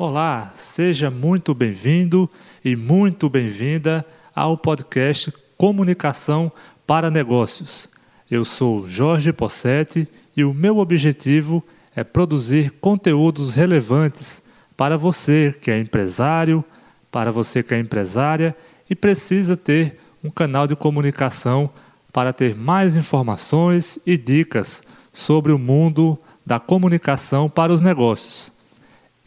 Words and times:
Olá, 0.00 0.52
seja 0.54 1.10
muito 1.10 1.52
bem-vindo 1.52 2.30
e 2.64 2.76
muito 2.76 3.28
bem-vinda 3.28 4.06
ao 4.32 4.56
podcast 4.56 5.34
Comunicação 5.56 6.52
para 6.86 7.10
Negócios. 7.10 7.88
Eu 8.30 8.44
sou 8.44 8.86
Jorge 8.86 9.32
Possetti 9.32 10.06
e 10.36 10.44
o 10.44 10.54
meu 10.54 10.78
objetivo 10.78 11.64
é 11.96 12.04
produzir 12.04 12.70
conteúdos 12.80 13.56
relevantes 13.56 14.44
para 14.76 14.96
você 14.96 15.52
que 15.60 15.68
é 15.68 15.80
empresário, 15.80 16.64
para 17.10 17.32
você 17.32 17.60
que 17.60 17.74
é 17.74 17.80
empresária 17.80 18.56
e 18.88 18.94
precisa 18.94 19.56
ter 19.56 19.98
um 20.22 20.30
canal 20.30 20.68
de 20.68 20.76
comunicação 20.76 21.68
para 22.12 22.32
ter 22.32 22.54
mais 22.54 22.96
informações 22.96 23.98
e 24.06 24.16
dicas 24.16 24.80
sobre 25.12 25.50
o 25.50 25.58
mundo 25.58 26.16
da 26.46 26.60
comunicação 26.60 27.50
para 27.50 27.72
os 27.72 27.80
negócios. 27.80 28.56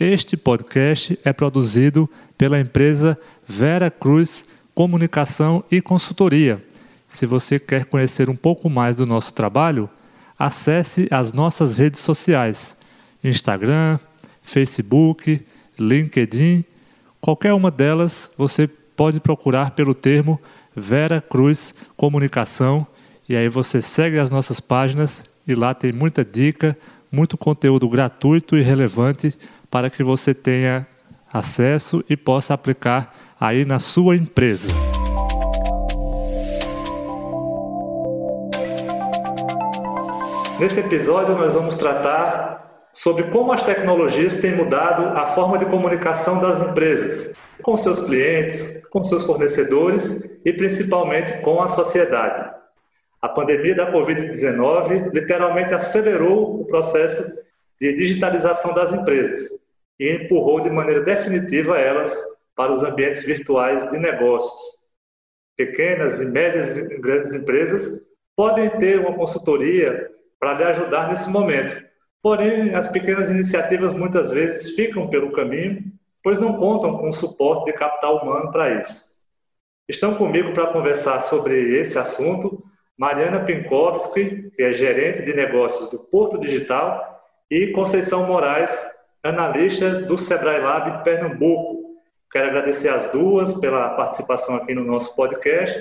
Este 0.04 0.36
podcast 0.36 1.20
é 1.23 1.32
produzido 1.32 2.10
pela 2.36 2.60
empresa 2.60 3.16
Vera 3.48 3.91
Cruz 3.91 4.46
Comunicação 4.74 5.64
e 5.70 5.80
Consultoria. 5.80 6.60
Se 7.08 7.27
você 7.27 7.60
quer 7.60 7.86
conhecer 7.86 8.27
um 8.27 8.36
pouco 8.36 8.68
mais 8.68 8.96
do 8.96 9.05
nosso 9.05 9.32
trabalho, 9.32 9.88
acesse 10.40 11.08
as 11.12 11.32
nossas 11.32 11.77
redes 11.77 12.00
sociais: 12.00 12.77
Instagram, 13.24 14.00
Facebook, 14.41 15.40
LinkedIn. 15.77 16.66
Qualquer 17.22 17.54
uma 17.54 17.70
delas 17.70 18.32
você 18.36 18.68
pode 18.68 19.20
procurar 19.20 19.70
pelo 19.70 19.94
termo 19.94 20.41
Vera 20.76 21.22
Cruz 21.22 21.76
Comunicação 21.96 22.88
e 23.30 23.36
aí 23.36 23.48
você 23.48 23.84
segue 23.84 24.18
as 24.18 24.32
nossas 24.32 24.60
páginas 24.60 25.26
e 25.48 25.54
lá 25.54 25.76
tem 25.76 25.91
muita 25.91 26.26
dica, 26.26 26.76
muito 27.12 27.38
conteúdo 27.38 27.88
gratuito 27.88 28.57
e 28.57 28.63
relevante 28.63 29.38
para 29.72 29.90
que 29.90 30.04
você 30.04 30.34
tenha 30.34 30.86
acesso 31.34 32.04
e 32.10 32.18
possa 32.18 32.54
aplicar 32.54 33.16
aí 33.40 33.64
na 33.64 33.80
sua 33.80 34.18
empresa. 34.18 34.68
Nesse 40.60 40.82
episódio 40.82 41.36
nós 41.36 41.54
vamos 41.55 41.76
tratar 41.76 42.70
sobre 42.94 43.24
como 43.32 43.54
as 43.54 43.63
tecnologias 43.63 44.36
têm 44.36 44.54
mudado 44.54 45.18
a 45.18 45.28
forma 45.28 45.58
de 45.58 45.66
comunicação 45.66 46.40
das 46.40 46.62
empresas 46.62 47.34
com 47.63 47.78
seus 47.78 48.00
clientes, 48.02 48.82
com 48.90 49.02
seus 49.04 49.24
fornecedores 49.24 50.30
e 50.44 50.52
principalmente 50.52 51.32
com 51.41 51.63
a 51.63 51.70
sociedade. 51.70 52.52
A 53.22 53.30
pandemia 53.30 53.76
da 53.76 53.91
Covid-19 53.91 55.13
literalmente 55.13 55.74
acelerou 55.74 56.60
o 56.60 56.66
processo 56.66 57.24
de 57.80 57.94
digitalização 57.94 58.74
das 58.74 58.94
empresas 58.94 59.60
e 60.02 60.10
empurrou 60.10 60.60
de 60.60 60.70
maneira 60.71 61.02
definitiva 61.02 61.77
elas 61.77 62.20
para 62.55 62.71
os 62.71 62.82
ambientes 62.82 63.24
virtuais 63.24 63.88
de 63.90 63.99
negócios. 63.99 64.59
Pequenas 65.56 66.19
e 66.19 66.25
médias 66.25 66.75
e 66.75 67.00
grandes 67.00 67.35
empresas 67.35 68.02
podem 68.35 68.68
ter 68.79 69.00
uma 69.00 69.13
consultoria 69.13 70.09
para 70.40 70.56
lhe 70.56 70.63
ajudar 70.63 71.07
nesse 71.07 71.29
momento. 71.29 71.79
Porém, 72.19 72.74
as 72.74 72.88
pequenas 72.88 73.29
iniciativas 73.29 73.94
muitas 73.94 74.31
vezes 74.31 74.74
ficam 74.74 75.07
pelo 75.07 75.31
caminho, 75.34 75.84
pois 76.24 76.40
não 76.40 76.57
contam 76.57 76.97
com 76.97 77.09
o 77.09 77.13
suporte 77.13 77.66
de 77.66 77.74
capital 77.74 78.24
humano 78.24 78.52
para 78.52 78.81
isso. 78.81 79.06
Estão 79.88 80.16
comigo 80.16 80.52
para 80.52 80.74
conversar 80.74 81.19
sobre 81.19 81.78
esse 81.78 82.00
assunto 82.00 82.63
Mariana 82.97 83.41
Pinkowski, 83.41 84.50
que 84.56 84.63
é 84.63 84.74
gerente 84.74 85.22
de 85.22 85.34
negócios 85.35 85.91
do 85.91 86.00
Porto 86.00 86.40
Digital, 86.40 87.22
e 87.52 87.68
Conceição 87.68 88.25
Moraes, 88.25 88.72
analista 89.24 90.02
do 90.02 90.18
Sebrae 90.18 90.62
Lab 90.62 91.03
Pernambuco. 91.03 91.81
Quero 92.31 92.47
agradecer 92.47 92.90
as 92.90 93.12
duas 93.12 93.53
pela 93.53 93.90
participação 93.90 94.56
aqui 94.56 94.73
no 94.73 94.84
nosso 94.84 95.16
podcast. 95.16 95.78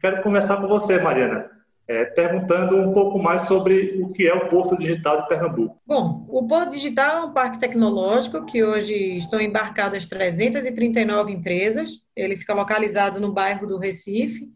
Quero 0.00 0.22
começar 0.22 0.56
com 0.56 0.66
você, 0.66 0.98
Mariana, 1.00 1.48
é, 1.86 2.04
perguntando 2.04 2.76
um 2.76 2.92
pouco 2.92 3.18
mais 3.18 3.42
sobre 3.42 4.00
o 4.02 4.12
que 4.12 4.26
é 4.26 4.34
o 4.34 4.48
Porto 4.48 4.76
Digital 4.76 5.22
de 5.22 5.28
Pernambuco. 5.28 5.80
Bom, 5.86 6.26
o 6.28 6.46
Porto 6.46 6.70
Digital 6.70 7.18
é 7.18 7.24
um 7.24 7.32
parque 7.32 7.58
tecnológico 7.58 8.44
que 8.44 8.64
hoje 8.64 8.94
estão 9.16 9.40
embarcadas 9.40 10.04
339 10.06 11.32
empresas. 11.32 11.90
Ele 12.16 12.36
fica 12.36 12.52
localizado 12.52 13.20
no 13.20 13.32
bairro 13.32 13.66
do 13.66 13.78
Recife. 13.78 14.50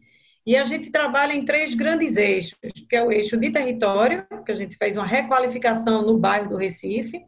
E 0.45 0.55
a 0.55 0.63
gente 0.63 0.91
trabalha 0.91 1.33
em 1.33 1.43
três 1.43 1.75
grandes 1.75 2.15
eixos, 2.15 2.57
que 2.89 2.95
é 2.95 3.03
o 3.03 3.11
eixo 3.11 3.35
de 3.35 3.49
território, 3.49 4.25
que 4.45 4.51
a 4.51 4.55
gente 4.55 4.77
fez 4.77 4.95
uma 4.95 5.05
requalificação 5.05 6.05
no 6.05 6.17
bairro 6.17 6.49
do 6.49 6.55
Recife, 6.55 7.21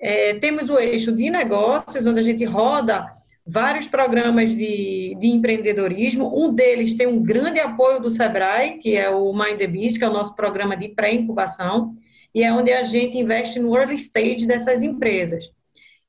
é, 0.00 0.34
temos 0.34 0.68
o 0.70 0.78
eixo 0.78 1.12
de 1.12 1.28
negócios, 1.28 2.06
onde 2.06 2.20
a 2.20 2.22
gente 2.22 2.44
roda 2.44 3.06
vários 3.46 3.86
programas 3.86 4.54
de, 4.54 5.16
de 5.18 5.26
empreendedorismo. 5.28 6.32
Um 6.34 6.54
deles 6.54 6.94
tem 6.94 7.06
um 7.06 7.22
grande 7.22 7.60
apoio 7.60 8.00
do 8.00 8.10
Sebrae, 8.10 8.78
que 8.78 8.96
é 8.96 9.10
o 9.10 9.32
Mind 9.32 9.58
the 9.58 9.66
Beast, 9.66 9.98
que 9.98 10.04
é 10.04 10.08
o 10.08 10.12
nosso 10.12 10.34
programa 10.34 10.76
de 10.76 10.88
pré-incubação, 10.88 11.94
e 12.34 12.42
é 12.42 12.52
onde 12.52 12.72
a 12.72 12.84
gente 12.84 13.18
investe 13.18 13.58
no 13.58 13.76
early 13.76 13.96
stage 13.96 14.46
dessas 14.46 14.82
empresas. 14.82 15.50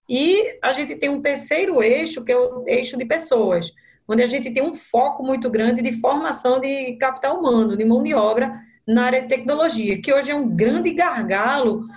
E 0.07 0.57
a 0.61 0.71
gente 0.71 0.95
tem 0.95 1.09
um 1.09 1.21
terceiro 1.21 1.81
eixo, 1.81 2.23
que 2.23 2.31
é 2.31 2.37
o 2.37 2.63
eixo 2.67 2.97
de 2.97 3.05
pessoas, 3.05 3.71
onde 4.07 4.21
a 4.21 4.27
gente 4.27 4.51
tem 4.51 4.61
um 4.61 4.75
foco 4.75 5.23
muito 5.23 5.49
grande 5.49 5.81
de 5.81 5.93
formação 5.93 6.59
de 6.59 6.93
capital 6.97 7.39
humano, 7.39 7.75
de 7.75 7.85
mão 7.85 8.03
de 8.03 8.13
obra 8.13 8.53
na 8.87 9.05
área 9.05 9.21
de 9.21 9.27
tecnologia, 9.27 10.01
que 10.01 10.13
hoje 10.13 10.31
é 10.31 10.35
um 10.35 10.47
grande 10.47 10.91
gargalo 10.91 11.87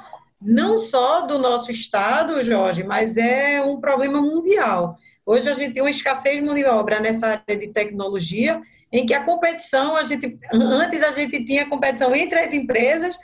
não 0.45 0.79
só 0.79 1.23
do 1.23 1.39
nosso 1.39 1.71
estado, 1.71 2.43
Jorge, 2.43 2.85
mas 2.85 3.17
é 3.17 3.63
um 3.63 3.81
problema 3.81 4.21
mundial. 4.21 4.99
Hoje 5.25 5.49
a 5.49 5.55
gente 5.55 5.73
tem 5.73 5.83
uma 5.83 5.91
escassez 5.91 6.45
mão 6.45 6.55
de 6.55 6.67
obra 6.67 7.01
nessa 7.01 7.29
área 7.29 7.57
de 7.57 7.69
tecnologia, 7.69 8.61
em 8.93 9.07
que 9.07 9.15
a 9.15 9.25
competição, 9.25 9.97
a 9.97 10.03
gente, 10.03 10.39
antes 10.53 11.03
a 11.03 11.11
gente 11.13 11.43
tinha 11.47 11.67
competição 11.67 12.15
entre 12.15 12.39
as 12.39 12.53
empresas 12.53 13.19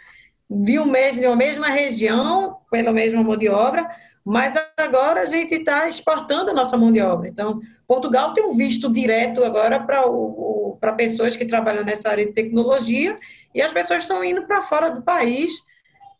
de, 0.48 0.78
um 0.78 0.86
mesmo, 0.86 1.20
de 1.20 1.26
uma 1.26 1.36
mesma 1.36 1.68
região, 1.68 2.56
pela 2.70 2.90
mesma 2.90 3.22
mão 3.22 3.36
de 3.36 3.50
obra, 3.50 3.88
mas 4.24 4.54
agora 4.78 5.20
a 5.20 5.26
gente 5.26 5.54
está 5.54 5.88
exportando 5.88 6.50
a 6.50 6.54
nossa 6.54 6.76
mão 6.76 6.90
de 6.90 7.00
obra. 7.02 7.28
Então, 7.28 7.60
Portugal 7.86 8.32
tem 8.32 8.44
um 8.44 8.56
visto 8.56 8.90
direto 8.90 9.44
agora 9.44 9.78
para 9.78 10.92
pessoas 10.94 11.36
que 11.36 11.44
trabalham 11.44 11.84
nessa 11.84 12.08
área 12.08 12.24
de 12.24 12.32
tecnologia 12.32 13.18
e 13.54 13.60
as 13.60 13.72
pessoas 13.72 14.04
estão 14.04 14.24
indo 14.24 14.46
para 14.46 14.62
fora 14.62 14.90
do 14.90 15.02
país 15.02 15.52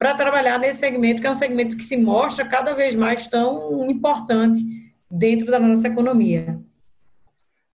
para 0.00 0.14
trabalhar 0.14 0.58
nesse 0.58 0.78
segmento, 0.78 1.20
que 1.20 1.26
é 1.26 1.30
um 1.30 1.34
segmento 1.34 1.76
que 1.76 1.84
se 1.84 1.94
mostra 1.94 2.46
cada 2.46 2.72
vez 2.72 2.94
mais 2.94 3.26
tão 3.26 3.88
importante 3.90 4.64
dentro 5.10 5.50
da 5.50 5.58
nossa 5.58 5.88
economia. 5.88 6.56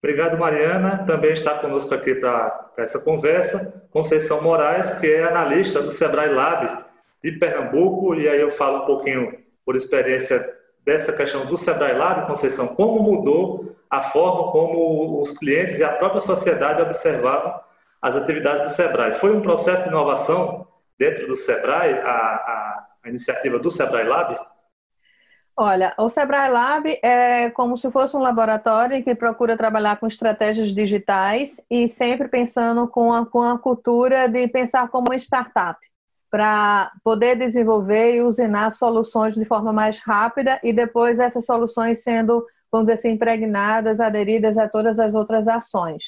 Obrigado, 0.02 0.38
Mariana. 0.38 1.04
Também 1.06 1.32
está 1.32 1.58
conosco 1.58 1.94
aqui 1.94 2.14
para 2.14 2.70
essa 2.78 2.98
conversa 2.98 3.74
Conceição 3.90 4.42
Moraes, 4.42 4.90
que 4.92 5.06
é 5.06 5.24
analista 5.24 5.82
do 5.82 5.90
Sebrae 5.90 6.32
Lab 6.32 6.84
de 7.22 7.32
Pernambuco, 7.32 8.14
e 8.14 8.26
aí 8.26 8.40
eu 8.40 8.50
falo 8.50 8.84
um 8.84 8.86
pouquinho 8.86 9.38
por 9.64 9.76
experiência 9.76 10.50
dessa 10.82 11.12
questão 11.12 11.44
do 11.44 11.58
Sebrae 11.58 11.96
Lab, 11.96 12.26
Conceição, 12.26 12.68
como 12.68 13.02
mudou 13.02 13.76
a 13.90 14.02
forma 14.02 14.50
como 14.50 15.20
os 15.20 15.30
clientes 15.32 15.78
e 15.78 15.84
a 15.84 15.92
própria 15.92 16.20
sociedade 16.20 16.80
observavam 16.80 17.60
as 18.00 18.16
atividades 18.16 18.62
do 18.62 18.70
Sebrae. 18.70 19.12
Foi 19.14 19.34
um 19.36 19.42
processo 19.42 19.82
de 19.82 19.88
inovação 19.90 20.66
dentro 20.98 21.26
do 21.26 21.36
Sebrae, 21.36 21.94
a, 21.94 22.86
a, 23.04 23.08
iniciativa 23.08 23.58
do 23.58 23.70
Sebrae 23.70 24.06
Lab? 24.06 24.38
Olha, 25.56 25.94
o 25.98 26.08
Sebrae 26.08 26.50
Lab 26.50 26.98
é 27.02 27.50
como 27.50 27.78
se 27.78 27.90
fosse 27.90 28.16
um 28.16 28.20
laboratório 28.20 29.04
que 29.04 29.14
procura 29.14 29.56
trabalhar 29.56 29.98
com 29.98 30.06
estratégias 30.06 30.68
digitais 30.74 31.60
e 31.70 31.86
sempre 31.86 32.26
pensando 32.28 32.88
com 32.88 33.12
a, 33.12 33.24
com 33.24 33.42
a 33.42 33.58
cultura 33.58 34.28
de 34.28 34.48
pensar 34.48 34.88
como 34.88 35.06
uma 35.08 35.16
startup, 35.16 35.78
para 36.28 36.90
poder 37.04 37.36
desenvolver 37.36 38.16
e 38.16 38.22
usinar 38.22 38.72
soluções 38.72 39.34
de 39.34 39.44
forma 39.44 39.72
mais 39.72 40.00
rápida 40.00 40.58
e 40.64 40.72
depois 40.72 41.20
essas 41.20 41.46
soluções 41.46 42.02
sendo, 42.02 42.44
vamos 42.72 42.88
dizer 42.88 42.98
assim, 42.98 43.10
impregnadas, 43.10 44.00
aderidas 44.00 44.58
a 44.58 44.68
todas 44.68 44.98
as 44.98 45.14
outras 45.14 45.46
ações, 45.46 46.02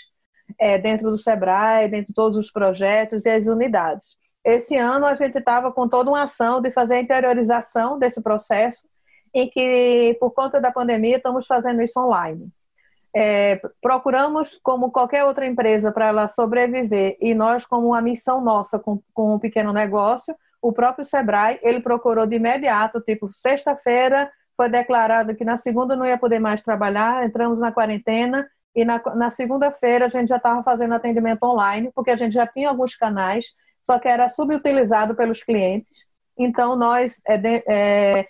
é, 0.59 0.77
dentro 0.77 1.11
do 1.11 1.17
Sebrae, 1.17 1.89
dentro 1.89 2.09
de 2.09 2.15
todos 2.15 2.37
os 2.37 2.51
projetos 2.51 3.25
e 3.25 3.29
as 3.29 3.47
unidades. 3.47 4.17
Esse 4.47 4.77
ano 4.77 5.05
a 5.07 5.17
gente 5.17 5.37
estava 5.37 5.73
com 5.73 5.89
toda 5.89 6.09
uma 6.09 6.23
ação 6.23 6.61
de 6.61 6.71
fazer 6.71 6.95
a 6.95 7.01
interiorização 7.01 7.99
desse 7.99 8.23
processo, 8.23 8.87
em 9.35 9.51
que, 9.51 10.17
por 10.21 10.31
conta 10.31 10.61
da 10.61 10.71
pandemia, 10.71 11.17
estamos 11.17 11.49
fazendo 11.49 11.83
isso 11.83 12.01
online. 12.01 12.49
É, 13.13 13.61
procuramos, 13.83 14.57
como 14.63 14.93
qualquer 14.93 15.25
outra 15.25 15.45
empresa, 15.45 15.91
para 15.91 16.07
ela 16.07 16.29
sobreviver, 16.29 17.17
e 17.21 17.35
nós, 17.35 17.67
como 17.67 17.89
uma 17.89 18.01
missão 18.01 18.41
nossa 18.41 18.79
com, 18.79 19.03
com 19.13 19.35
um 19.35 19.39
pequeno 19.39 19.73
negócio, 19.73 20.33
o 20.63 20.73
próprio 20.73 21.05
Sebrae, 21.05 21.59
ele 21.61 21.81
procurou 21.81 22.25
de 22.25 22.37
imediato, 22.37 23.01
tipo, 23.01 23.33
sexta-feira 23.33 24.31
foi 24.57 24.69
declarado 24.69 25.35
que 25.35 25.45
na 25.45 25.57
segunda 25.57 25.97
não 25.97 26.07
ia 26.07 26.17
poder 26.17 26.39
mais 26.39 26.63
trabalhar, 26.63 27.27
entramos 27.27 27.59
na 27.59 27.73
quarentena, 27.73 28.49
e 28.77 28.85
na, 28.85 29.03
na 29.17 29.31
segunda-feira 29.31 30.07
a 30.07 30.09
gente 30.09 30.29
já 30.29 30.37
estava 30.37 30.63
fazendo 30.63 30.95
atendimento 30.95 31.43
online, 31.43 31.91
porque 31.93 32.13
a 32.13 32.17
gente 32.17 32.33
já 32.33 32.47
tinha 32.47 32.69
alguns 32.69 32.95
canais 32.95 33.47
só 33.87 34.01
que 34.01 34.09
era 34.09 34.29
subutilizado 34.29 35.15
pelos 35.15 35.45
clientes. 35.45 36.07
Então, 36.37 36.75
nós 36.75 37.23
é, 37.25 37.63
é, 37.69 38.29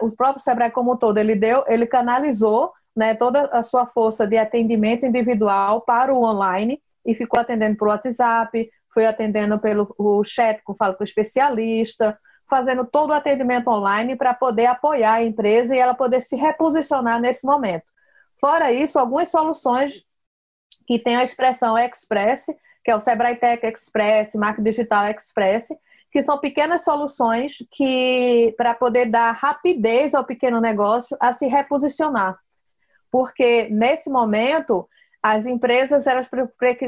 o 0.00 0.10
próprio 0.16 0.42
Sebrae 0.42 0.70
como 0.70 0.94
um 0.94 0.96
todo, 0.96 1.18
ele 1.18 1.36
deu, 1.36 1.62
ele 1.68 1.86
canalizou 1.86 2.72
né, 2.96 3.14
toda 3.14 3.42
a 3.52 3.62
sua 3.62 3.86
força 3.86 4.26
de 4.26 4.38
atendimento 4.38 5.04
individual 5.04 5.82
para 5.82 6.12
o 6.12 6.24
online 6.24 6.82
e 7.04 7.14
ficou 7.14 7.38
atendendo 7.38 7.76
pelo 7.76 7.90
WhatsApp, 7.90 8.70
foi 8.92 9.04
atendendo 9.04 9.58
pelo 9.58 9.94
o 9.98 10.24
chat, 10.24 10.62
com 10.64 10.74
fala 10.74 10.94
com 10.94 11.04
o 11.04 11.06
especialista, 11.06 12.18
fazendo 12.48 12.86
todo 12.86 13.10
o 13.10 13.12
atendimento 13.12 13.68
online 13.68 14.16
para 14.16 14.32
poder 14.32 14.66
apoiar 14.66 15.14
a 15.14 15.22
empresa 15.22 15.76
e 15.76 15.78
ela 15.78 15.94
poder 15.94 16.22
se 16.22 16.34
reposicionar 16.34 17.20
nesse 17.20 17.46
momento. 17.46 17.84
Fora 18.40 18.72
isso, 18.72 18.98
algumas 18.98 19.30
soluções 19.30 20.02
que 20.86 20.98
têm 20.98 21.16
a 21.16 21.22
expressão 21.22 21.78
Express, 21.78 22.46
que 22.88 22.92
é 22.92 22.96
o 22.96 23.00
Sebrae 23.00 23.36
Tech 23.36 23.66
Express, 23.66 24.34
Marca 24.34 24.62
Digital 24.62 25.08
Express, 25.08 25.68
que 26.10 26.22
são 26.22 26.38
pequenas 26.38 26.84
soluções 26.84 27.58
que 27.70 28.54
para 28.56 28.72
poder 28.72 29.10
dar 29.10 29.30
rapidez 29.32 30.14
ao 30.14 30.24
pequeno 30.24 30.58
negócio 30.58 31.14
a 31.20 31.34
se 31.34 31.46
reposicionar. 31.46 32.38
Porque 33.10 33.68
nesse 33.70 34.08
momento 34.08 34.88
as 35.22 35.44
empresas 35.44 36.06
elas 36.06 36.30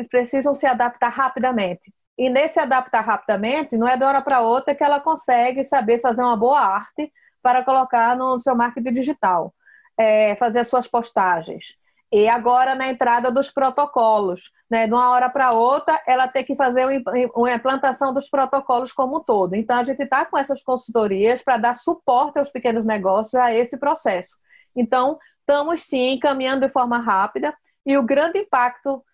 precisam 0.08 0.54
se 0.54 0.66
adaptar 0.66 1.10
rapidamente. 1.10 1.92
E 2.16 2.30
nesse 2.30 2.58
adaptar 2.58 3.02
rapidamente, 3.02 3.76
não 3.76 3.86
é 3.86 3.94
de 3.94 4.02
hora 4.02 4.22
para 4.22 4.40
outra 4.40 4.74
que 4.74 4.82
ela 4.82 5.00
consegue 5.00 5.66
saber 5.66 6.00
fazer 6.00 6.22
uma 6.22 6.34
boa 6.34 6.60
arte 6.60 7.12
para 7.42 7.62
colocar 7.62 8.16
no 8.16 8.40
seu 8.40 8.56
marketing 8.56 8.94
digital, 8.94 9.52
é, 9.98 10.34
fazer 10.36 10.60
as 10.60 10.68
suas 10.68 10.88
postagens. 10.88 11.76
E 12.12 12.28
agora 12.28 12.74
na 12.74 12.88
entrada 12.88 13.30
dos 13.30 13.50
protocolos, 13.50 14.50
né? 14.68 14.86
De 14.86 14.92
uma 14.92 15.10
hora 15.10 15.30
para 15.30 15.52
outra, 15.52 16.02
ela 16.06 16.26
tem 16.26 16.44
que 16.44 16.56
fazer 16.56 16.86
uma 17.34 17.52
implantação 17.52 18.12
dos 18.12 18.28
protocolos 18.28 18.92
como 18.92 19.18
um 19.18 19.22
todo. 19.22 19.54
Então 19.54 19.78
a 19.78 19.84
gente 19.84 20.02
está 20.02 20.24
com 20.24 20.36
essas 20.36 20.62
consultorias 20.62 21.42
para 21.42 21.56
dar 21.56 21.76
suporte 21.76 22.38
aos 22.38 22.50
pequenos 22.50 22.84
negócios 22.84 23.34
a 23.34 23.54
esse 23.54 23.78
processo. 23.78 24.36
Então 24.74 25.18
estamos 25.38 25.82
sim 25.82 26.18
caminhando 26.18 26.66
de 26.66 26.72
forma 26.72 26.98
rápida 26.98 27.54
e 27.86 27.96
o 27.96 28.02
grande 28.02 28.38
impacto 28.38 29.04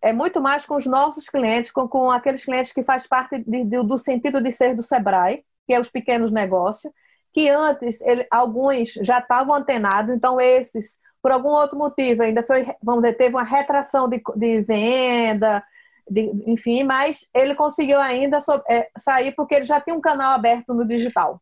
é 0.00 0.12
muito 0.12 0.40
mais 0.40 0.64
com 0.64 0.76
os 0.76 0.86
nossos 0.86 1.28
clientes, 1.28 1.70
com, 1.70 1.88
com 1.88 2.10
aqueles 2.10 2.44
clientes 2.44 2.72
que 2.72 2.84
faz 2.84 3.06
parte 3.06 3.38
de, 3.38 3.64
de, 3.64 3.82
do 3.82 3.98
sentido 3.98 4.40
de 4.40 4.52
ser 4.52 4.74
do 4.74 4.82
Sebrae, 4.82 5.44
que 5.66 5.74
é 5.74 5.80
os 5.80 5.90
pequenos 5.90 6.30
negócios, 6.30 6.92
que 7.32 7.48
antes 7.48 8.00
ele, 8.00 8.26
alguns 8.30 8.92
já 9.02 9.18
estavam 9.18 9.56
antenados, 9.56 10.14
então 10.14 10.40
esses, 10.40 10.98
por 11.28 11.32
algum 11.32 11.50
outro 11.50 11.76
motivo, 11.76 12.22
ainda 12.22 12.42
foi, 12.42 12.66
vamos 12.82 13.02
dizer, 13.02 13.18
teve 13.18 13.34
uma 13.34 13.44
retração 13.44 14.08
de, 14.08 14.22
de 14.34 14.62
venda, 14.62 15.62
de, 16.10 16.22
enfim, 16.46 16.84
mas 16.84 17.28
ele 17.34 17.54
conseguiu 17.54 18.00
ainda 18.00 18.40
so, 18.40 18.62
é, 18.66 18.88
sair 18.96 19.34
porque 19.34 19.56
ele 19.56 19.66
já 19.66 19.78
tinha 19.78 19.94
um 19.94 20.00
canal 20.00 20.32
aberto 20.32 20.72
no 20.72 20.86
digital. 20.86 21.38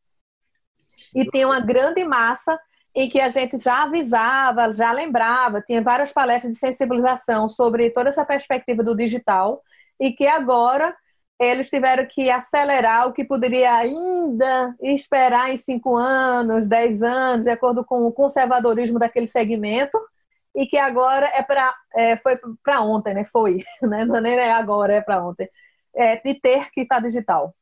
E 1.14 1.24
tem 1.30 1.44
uma 1.44 1.60
grande 1.60 2.02
massa 2.02 2.58
em 2.92 3.08
que 3.08 3.20
a 3.20 3.28
gente 3.28 3.60
já 3.60 3.84
avisava, 3.84 4.74
já 4.74 4.90
lembrava, 4.90 5.62
tinha 5.62 5.80
várias 5.80 6.12
palestras 6.12 6.54
de 6.54 6.58
sensibilização 6.58 7.48
sobre 7.48 7.88
toda 7.90 8.08
essa 8.10 8.24
perspectiva 8.24 8.82
do 8.82 8.96
digital 8.96 9.62
e 10.00 10.10
que 10.10 10.26
agora 10.26 10.96
eles 11.38 11.68
tiveram 11.68 12.06
que 12.06 12.30
acelerar 12.30 13.08
o 13.08 13.12
que 13.12 13.24
poderia 13.24 13.74
ainda 13.74 14.74
esperar 14.80 15.50
em 15.50 15.56
cinco 15.56 15.96
anos, 15.96 16.66
dez 16.66 17.02
anos, 17.02 17.44
de 17.44 17.50
acordo 17.50 17.84
com 17.84 18.06
o 18.06 18.12
conservadorismo 18.12 18.98
daquele 18.98 19.28
segmento, 19.28 19.98
e 20.54 20.66
que 20.66 20.78
agora 20.78 21.26
é 21.34 21.42
para 21.42 21.74
é, 21.94 22.16
foi 22.16 22.38
para 22.64 22.80
ontem, 22.80 23.12
né? 23.12 23.24
Foi, 23.24 23.58
né? 23.82 24.04
Não 24.04 24.16
é 24.16 24.20
nem 24.20 24.38
é 24.38 24.52
agora, 24.52 24.94
é 24.94 25.00
para 25.02 25.22
ontem, 25.22 25.48
é, 25.94 26.16
de 26.16 26.34
ter 26.40 26.70
que 26.70 26.82
estar 26.82 26.96
tá 26.96 27.06
digital. 27.06 27.54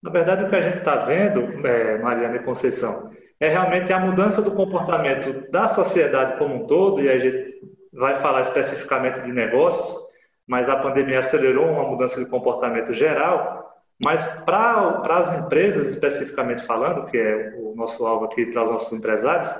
Na 0.00 0.10
verdade, 0.10 0.44
o 0.44 0.48
que 0.48 0.54
a 0.54 0.60
gente 0.60 0.78
está 0.78 0.96
vendo, 0.96 1.66
é, 1.66 1.98
Mariana 1.98 2.36
e 2.36 2.44
Conceição, 2.44 3.10
é 3.40 3.48
realmente 3.48 3.92
a 3.92 3.98
mudança 3.98 4.40
do 4.40 4.52
comportamento 4.52 5.50
da 5.50 5.66
sociedade 5.66 6.38
como 6.38 6.54
um 6.54 6.66
todo, 6.68 7.00
e 7.00 7.10
a 7.10 7.18
gente 7.18 7.60
vai 7.92 8.14
falar 8.14 8.42
especificamente 8.42 9.20
de 9.22 9.32
negócios, 9.32 10.07
mas 10.48 10.68
a 10.68 10.76
pandemia 10.76 11.18
acelerou 11.18 11.66
uma 11.66 11.84
mudança 11.84 12.18
de 12.18 12.28
comportamento 12.28 12.92
geral. 12.92 13.82
Mas 14.02 14.24
para 14.44 15.02
as 15.10 15.34
empresas, 15.34 15.88
especificamente 15.88 16.62
falando, 16.62 17.04
que 17.04 17.18
é 17.18 17.54
o 17.56 17.74
nosso 17.76 18.06
alvo 18.06 18.24
aqui 18.24 18.46
para 18.46 18.62
os 18.62 18.70
nossos 18.70 18.92
empresários, 18.92 19.54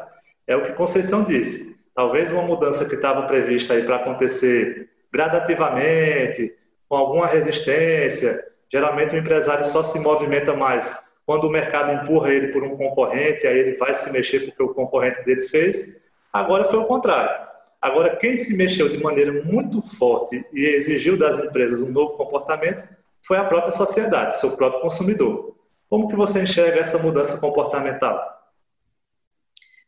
é 0.46 0.56
o 0.56 0.62
que 0.62 0.73
Conceição 0.73 1.23
disse. 1.23 1.76
Talvez 1.94 2.32
uma 2.32 2.43
mudança 2.43 2.85
que 2.85 2.94
estava 2.94 3.26
prevista 3.26 3.75
aí 3.75 3.85
para 3.85 3.96
acontecer 3.96 4.88
gradativamente, 5.12 6.55
com 6.88 6.96
alguma 6.96 7.26
resistência. 7.26 8.43
Geralmente 8.73 9.14
o 9.14 9.19
empresário 9.19 9.64
só 9.67 9.82
se 9.82 9.99
movimenta 9.99 10.55
mais 10.55 10.96
quando 11.29 11.44
o 11.44 11.50
mercado 11.50 11.93
empurra 11.93 12.32
ele 12.32 12.49
por 12.49 12.62
um 12.62 12.75
concorrente, 12.75 13.46
aí 13.46 13.58
ele 13.58 13.76
vai 13.76 13.93
se 13.93 14.11
mexer 14.11 14.46
porque 14.46 14.62
o 14.62 14.73
concorrente 14.73 15.23
dele 15.26 15.43
fez. 15.43 15.94
Agora 16.32 16.64
foi 16.64 16.79
o 16.79 16.87
contrário. 16.87 17.48
Agora, 17.81 18.17
quem 18.17 18.37
se 18.37 18.57
mexeu 18.57 18.89
de 18.89 18.99
maneira 18.99 19.45
muito 19.45 19.81
forte 19.81 20.45
e 20.53 20.67
exigiu 20.67 21.17
das 21.17 21.39
empresas 21.39 21.81
um 21.81 21.91
novo 21.91 22.17
comportamento 22.17 22.83
foi 23.27 23.37
a 23.37 23.45
própria 23.45 23.73
sociedade, 23.73 24.41
seu 24.41 24.57
próprio 24.57 24.81
consumidor. 24.81 25.57
Como 25.89 26.09
que 26.09 26.17
você 26.17 26.43
enxerga 26.43 26.81
essa 26.81 26.99
mudança 26.99 27.39
comportamental? 27.39 28.21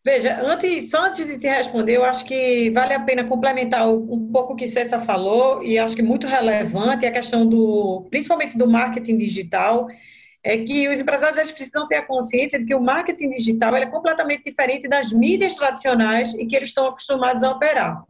Veja, 0.02 0.40
antes, 0.40 0.90
só 0.90 1.06
antes 1.06 1.26
de 1.26 1.38
te 1.38 1.46
responder, 1.46 1.96
eu 1.96 2.04
acho 2.04 2.24
que 2.24 2.70
vale 2.70 2.94
a 2.94 3.00
pena 3.00 3.24
complementar 3.24 3.86
um 3.86 4.30
pouco 4.32 4.54
o 4.54 4.56
que 4.56 4.66
Cessa 4.66 4.98
falou, 4.98 5.62
e 5.62 5.78
acho 5.78 5.94
que 5.94 6.02
muito 6.02 6.26
relevante 6.26 7.04
a 7.04 7.12
questão 7.12 7.46
do, 7.46 8.06
principalmente 8.10 8.56
do 8.56 8.66
marketing 8.66 9.18
digital, 9.18 9.88
é 10.42 10.58
que 10.58 10.88
os 10.88 10.98
empresários 10.98 11.38
eles 11.38 11.52
precisam 11.52 11.86
ter 11.86 11.96
a 11.96 12.06
consciência 12.06 12.58
de 12.58 12.64
que 12.64 12.74
o 12.74 12.80
marketing 12.80 13.30
digital 13.30 13.76
é 13.76 13.86
completamente 13.86 14.44
diferente 14.44 14.88
das 14.88 15.12
mídias 15.12 15.54
tradicionais 15.54 16.32
em 16.34 16.46
que 16.46 16.56
eles 16.56 16.70
estão 16.70 16.86
acostumados 16.86 17.42
a 17.42 17.50
operar. 17.50 18.02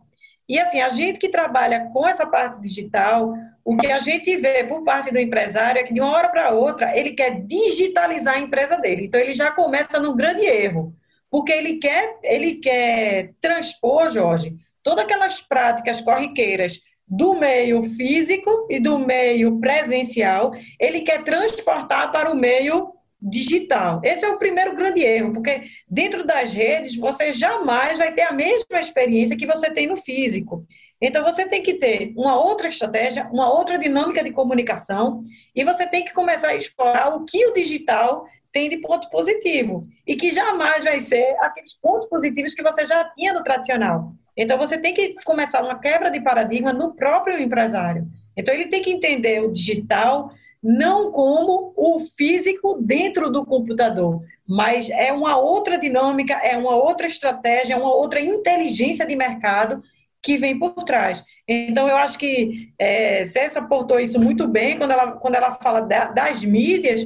E 0.49 0.59
assim, 0.59 0.81
a 0.81 0.88
gente 0.88 1.19
que 1.19 1.29
trabalha 1.29 1.88
com 1.93 2.06
essa 2.06 2.27
parte 2.27 2.61
digital, 2.61 3.35
o 3.65 3.77
que 3.77 3.87
a 3.87 4.00
gente 4.00 4.37
vê 4.37 4.65
por 4.65 4.82
parte 4.82 5.12
do 5.12 5.19
empresário 5.19 5.81
é 5.81 5.85
que 5.85 5.94
de 5.94 6.00
uma 6.00 6.12
hora 6.12 6.29
para 6.29 6.50
outra 6.50 6.97
ele 6.97 7.12
quer 7.12 7.41
digitalizar 7.43 8.35
a 8.35 8.41
empresa 8.41 8.77
dele. 8.77 9.05
Então 9.05 9.21
ele 9.21 9.32
já 9.32 9.50
começa 9.50 10.00
num 10.00 10.17
grande 10.17 10.44
erro, 10.44 10.91
porque 11.31 11.53
ele 11.53 11.79
quer, 11.79 12.19
ele 12.23 12.56
quer 12.56 13.32
transpor, 13.41 14.11
Jorge, 14.11 14.55
todas 14.82 15.05
aquelas 15.05 15.41
práticas 15.41 16.00
corriqueiras 16.00 16.81
do 17.10 17.34
meio 17.34 17.82
físico 17.82 18.68
e 18.70 18.78
do 18.78 18.96
meio 18.96 19.58
presencial, 19.58 20.52
ele 20.78 21.00
quer 21.00 21.24
transportar 21.24 22.12
para 22.12 22.30
o 22.30 22.36
meio 22.36 22.92
digital. 23.20 24.00
Esse 24.05 24.24
é 24.24 24.29
o 24.29 24.38
primeiro 24.38 24.76
grande 24.76 25.02
erro, 25.02 25.32
porque 25.32 25.62
dentro 25.88 26.24
das 26.24 26.52
redes 26.52 26.96
você 26.96 27.32
jamais 27.32 27.98
vai 27.98 28.12
ter 28.14 28.22
a 28.22 28.32
mesma 28.32 28.79
experiência 28.79 29.36
que 29.36 29.46
você 29.46 29.70
tem 29.70 29.88
no 29.88 29.96
físico. 29.96 30.64
Então 31.00 31.24
você 31.24 31.46
tem 31.46 31.62
que 31.62 31.74
ter 31.74 32.12
uma 32.17 32.38
outra 32.38 32.69
estratégia, 32.69 33.29
uma 33.32 33.52
outra 33.52 33.79
dinâmica 33.79 34.22
de 34.22 34.31
comunicação 34.31 35.22
e 35.55 35.64
você 35.64 35.86
tem 35.86 36.05
que 36.05 36.12
começar 36.12 36.48
a 36.48 36.56
explorar 36.56 37.14
o 37.14 37.24
que 37.24 37.44
o 37.46 37.55
digital 37.55 38.24
tem 38.52 38.69
de 38.69 38.79
ponto 38.79 39.08
positivo 39.10 39.82
e 40.06 40.14
que 40.14 40.32
jamais 40.32 40.84
vai 40.84 41.00
ser 41.00 41.36
aqueles 41.40 41.74
pontos 41.74 42.08
positivos 42.08 42.55
que 42.55 42.62
você 42.62 42.84
já 42.84 43.05
tinha 43.17 43.32
no 43.32 43.43
tradicional. 43.43 44.12
Então, 44.41 44.56
você 44.56 44.79
tem 44.79 44.94
que 44.94 45.15
começar 45.23 45.63
uma 45.63 45.79
quebra 45.79 46.11
de 46.11 46.19
paradigma 46.19 46.73
no 46.73 46.94
próprio 46.94 47.39
empresário. 47.39 48.09
Então, 48.35 48.55
ele 48.55 48.69
tem 48.69 48.81
que 48.81 48.91
entender 48.91 49.43
o 49.43 49.53
digital 49.53 50.31
não 50.63 51.13
como 51.13 51.75
o 51.77 52.01
físico 52.17 52.79
dentro 52.81 53.31
do 53.31 53.44
computador, 53.44 54.23
mas 54.49 54.89
é 54.89 55.13
uma 55.13 55.37
outra 55.37 55.77
dinâmica, 55.77 56.32
é 56.35 56.56
uma 56.56 56.75
outra 56.75 57.06
estratégia, 57.06 57.75
é 57.75 57.77
uma 57.77 57.94
outra 57.94 58.19
inteligência 58.19 59.06
de 59.06 59.15
mercado 59.15 59.82
que 60.23 60.39
vem 60.39 60.59
por 60.59 60.73
trás. 60.85 61.23
Então, 61.47 61.87
eu 61.87 61.97
acho 61.97 62.19
que 62.19 62.73
é, 62.79 63.27
Cessa 63.27 63.59
aportou 63.59 64.01
isso 64.01 64.19
muito 64.19 64.49
bem 64.49 64.79
quando 64.79 64.93
ela, 64.93 65.13
quando 65.13 65.35
ela 65.35 65.53
fala 65.53 65.81
da, 65.81 66.06
das 66.06 66.43
mídias. 66.43 67.03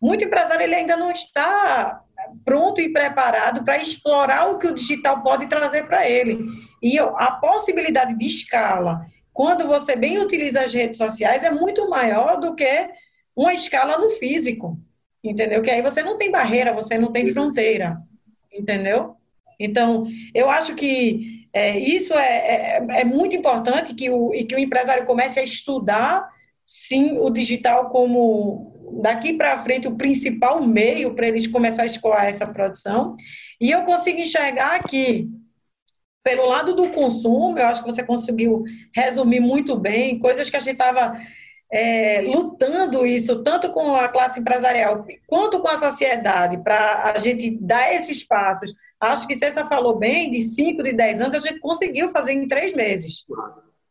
Muito 0.00 0.24
empresário 0.24 0.62
ele 0.62 0.74
ainda 0.74 0.96
não 0.96 1.10
está 1.10 2.02
pronto 2.44 2.80
e 2.80 2.92
preparado 2.92 3.64
para 3.64 3.78
explorar 3.78 4.50
o 4.50 4.58
que 4.58 4.66
o 4.66 4.74
digital 4.74 5.22
pode 5.22 5.46
trazer 5.46 5.86
para 5.86 6.08
ele. 6.08 6.38
E 6.82 6.98
a 6.98 7.32
possibilidade 7.32 8.16
de 8.16 8.26
escala, 8.26 9.06
quando 9.32 9.66
você 9.66 9.94
bem 9.96 10.18
utiliza 10.18 10.62
as 10.62 10.72
redes 10.72 10.98
sociais, 10.98 11.44
é 11.44 11.50
muito 11.50 11.88
maior 11.88 12.38
do 12.38 12.54
que 12.54 12.90
uma 13.36 13.54
escala 13.54 13.98
no 13.98 14.10
físico, 14.10 14.78
entendeu? 15.22 15.62
Que 15.62 15.70
aí 15.70 15.82
você 15.82 16.02
não 16.02 16.16
tem 16.16 16.30
barreira, 16.30 16.72
você 16.72 16.98
não 16.98 17.12
tem 17.12 17.32
fronteira, 17.32 17.98
entendeu? 18.52 19.14
Então, 19.58 20.06
eu 20.34 20.48
acho 20.48 20.74
que 20.74 21.46
é, 21.52 21.78
isso 21.78 22.14
é, 22.14 22.78
é, 22.78 22.86
é, 23.00 23.04
muito 23.04 23.34
importante 23.34 23.94
que 23.94 24.10
o, 24.10 24.32
e 24.34 24.44
que 24.44 24.54
o 24.54 24.58
empresário 24.58 25.06
comece 25.06 25.40
a 25.40 25.42
estudar, 25.42 26.28
sim, 26.64 27.18
o 27.18 27.30
digital 27.30 27.90
como 27.90 28.77
daqui 29.00 29.32
para 29.32 29.58
frente 29.58 29.88
o 29.88 29.96
principal 29.96 30.62
meio 30.62 31.14
para 31.14 31.28
eles 31.28 31.46
começar 31.46 31.82
a 31.82 31.86
escoar 31.86 32.26
essa 32.26 32.46
produção. 32.46 33.16
E 33.60 33.70
eu 33.70 33.84
consigo 33.84 34.20
enxergar 34.20 34.82
que 34.82 35.28
pelo 36.22 36.46
lado 36.46 36.74
do 36.74 36.90
consumo, 36.90 37.58
eu 37.58 37.66
acho 37.66 37.82
que 37.82 37.90
você 37.90 38.02
conseguiu 38.02 38.62
resumir 38.94 39.40
muito 39.40 39.76
bem, 39.76 40.18
coisas 40.18 40.50
que 40.50 40.56
a 40.56 40.60
gente 40.60 40.72
estava 40.72 41.18
é, 41.72 42.20
lutando 42.22 43.06
isso, 43.06 43.42
tanto 43.42 43.70
com 43.70 43.94
a 43.94 44.08
classe 44.08 44.40
empresarial 44.40 45.06
quanto 45.26 45.60
com 45.60 45.68
a 45.68 45.78
sociedade, 45.78 46.58
para 46.62 47.12
a 47.14 47.18
gente 47.18 47.58
dar 47.60 47.94
esses 47.94 48.26
passos. 48.26 48.74
Acho 49.00 49.26
que 49.26 49.36
Cessa 49.36 49.64
falou 49.66 49.96
bem, 49.96 50.30
de 50.30 50.42
5, 50.42 50.82
de 50.82 50.92
10 50.92 51.20
anos, 51.20 51.34
a 51.34 51.38
gente 51.38 51.60
conseguiu 51.60 52.10
fazer 52.10 52.32
em 52.32 52.48
três 52.48 52.74
meses. 52.74 53.24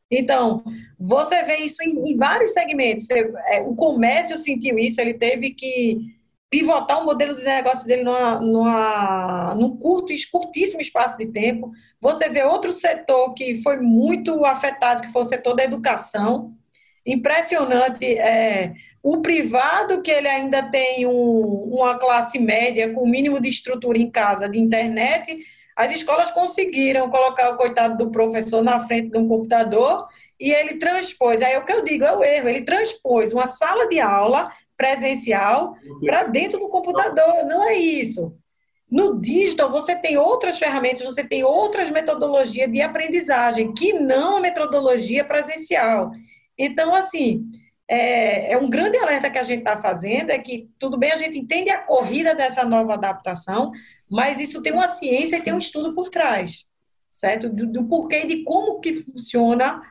Então, 0.09 0.63
você 0.99 1.43
vê 1.43 1.57
isso 1.57 1.81
em, 1.81 2.11
em 2.11 2.17
vários 2.17 2.53
segmentos. 2.53 3.07
Você, 3.07 3.31
é, 3.51 3.61
o 3.61 3.75
comércio 3.75 4.37
sentiu 4.37 4.77
isso, 4.79 5.01
ele 5.01 5.13
teve 5.13 5.51
que 5.51 6.17
pivotar 6.49 7.01
o 7.01 7.05
modelo 7.05 7.35
de 7.35 7.43
negócio 7.43 7.85
dele 7.85 8.03
numa, 8.03 8.39
numa, 8.39 9.55
num 9.55 9.77
curto, 9.77 10.13
curtíssimo 10.31 10.81
espaço 10.81 11.17
de 11.17 11.25
tempo. 11.27 11.71
Você 11.99 12.29
vê 12.29 12.43
outro 12.43 12.71
setor 12.71 13.33
que 13.33 13.61
foi 13.61 13.77
muito 13.77 14.45
afetado, 14.45 15.01
que 15.01 15.11
foi 15.11 15.23
o 15.23 15.25
setor 15.25 15.55
da 15.55 15.63
educação. 15.63 16.53
Impressionante 17.05 18.05
é, 18.05 18.73
o 19.03 19.21
privado, 19.21 20.01
que 20.01 20.11
ele 20.11 20.27
ainda 20.27 20.63
tem 20.63 21.05
um, 21.05 21.69
uma 21.73 21.97
classe 21.97 22.39
média 22.39 22.93
com 22.93 23.03
o 23.03 23.09
mínimo 23.09 23.41
de 23.41 23.49
estrutura 23.49 23.97
em 23.97 24.09
casa, 24.09 24.49
de 24.49 24.59
internet, 24.59 25.37
as 25.77 25.91
escolas 25.91 26.31
conseguiram 26.31 27.07
colocar 27.07 27.51
o 27.51 27.55
coitado 27.55 28.03
do 28.03 28.11
professor 28.11 28.63
na 28.63 28.79
frente 28.79 29.11
de 29.11 29.17
um 29.19 29.27
computador 29.27 30.07
e 30.39 30.51
ele 30.51 30.79
transpôs, 30.79 31.39
aí 31.39 31.53
é 31.53 31.59
o 31.59 31.65
que 31.65 31.71
eu 31.71 31.83
digo, 31.83 32.03
é 32.03 32.15
o 32.15 32.23
erro, 32.23 32.49
ele 32.49 32.63
transpôs 32.63 33.31
uma 33.31 33.45
sala 33.45 33.87
de 33.87 33.99
aula 33.99 34.51
presencial 34.75 35.75
para 36.03 36.23
dentro 36.23 36.59
do 36.59 36.67
computador. 36.67 37.45
Não 37.45 37.63
é 37.63 37.75
isso. 37.75 38.35
No 38.89 39.19
digital, 39.21 39.69
você 39.69 39.95
tem 39.95 40.17
outras 40.17 40.57
ferramentas, 40.57 41.03
você 41.03 41.23
tem 41.23 41.43
outras 41.43 41.91
metodologias 41.91 42.71
de 42.71 42.81
aprendizagem, 42.81 43.73
que 43.73 43.93
não 43.93 44.37
a 44.37 44.39
metodologia 44.39 45.25
presencial. 45.25 46.11
Então, 46.57 46.95
assim, 46.95 47.43
é, 47.87 48.53
é 48.53 48.57
um 48.57 48.69
grande 48.69 48.97
alerta 48.97 49.29
que 49.29 49.37
a 49.37 49.43
gente 49.43 49.59
está 49.59 49.77
fazendo, 49.77 50.31
é 50.31 50.39
que, 50.39 50.69
tudo 50.79 50.97
bem, 50.97 51.11
a 51.11 51.17
gente 51.17 51.37
entende 51.37 51.69
a 51.69 51.79
corrida 51.79 52.33
dessa 52.33 52.63
nova 52.63 52.93
adaptação, 52.93 53.71
mas 54.09 54.39
isso 54.39 54.61
tem 54.61 54.73
uma 54.73 54.89
ciência 54.89 55.37
e 55.37 55.41
tem 55.41 55.53
um 55.53 55.59
estudo 55.59 55.93
por 55.93 56.09
trás, 56.09 56.65
certo? 57.09 57.49
Do, 57.49 57.67
do 57.67 57.85
porquê 57.85 58.25
de 58.25 58.43
como 58.43 58.79
que 58.79 58.93
funciona 58.93 59.81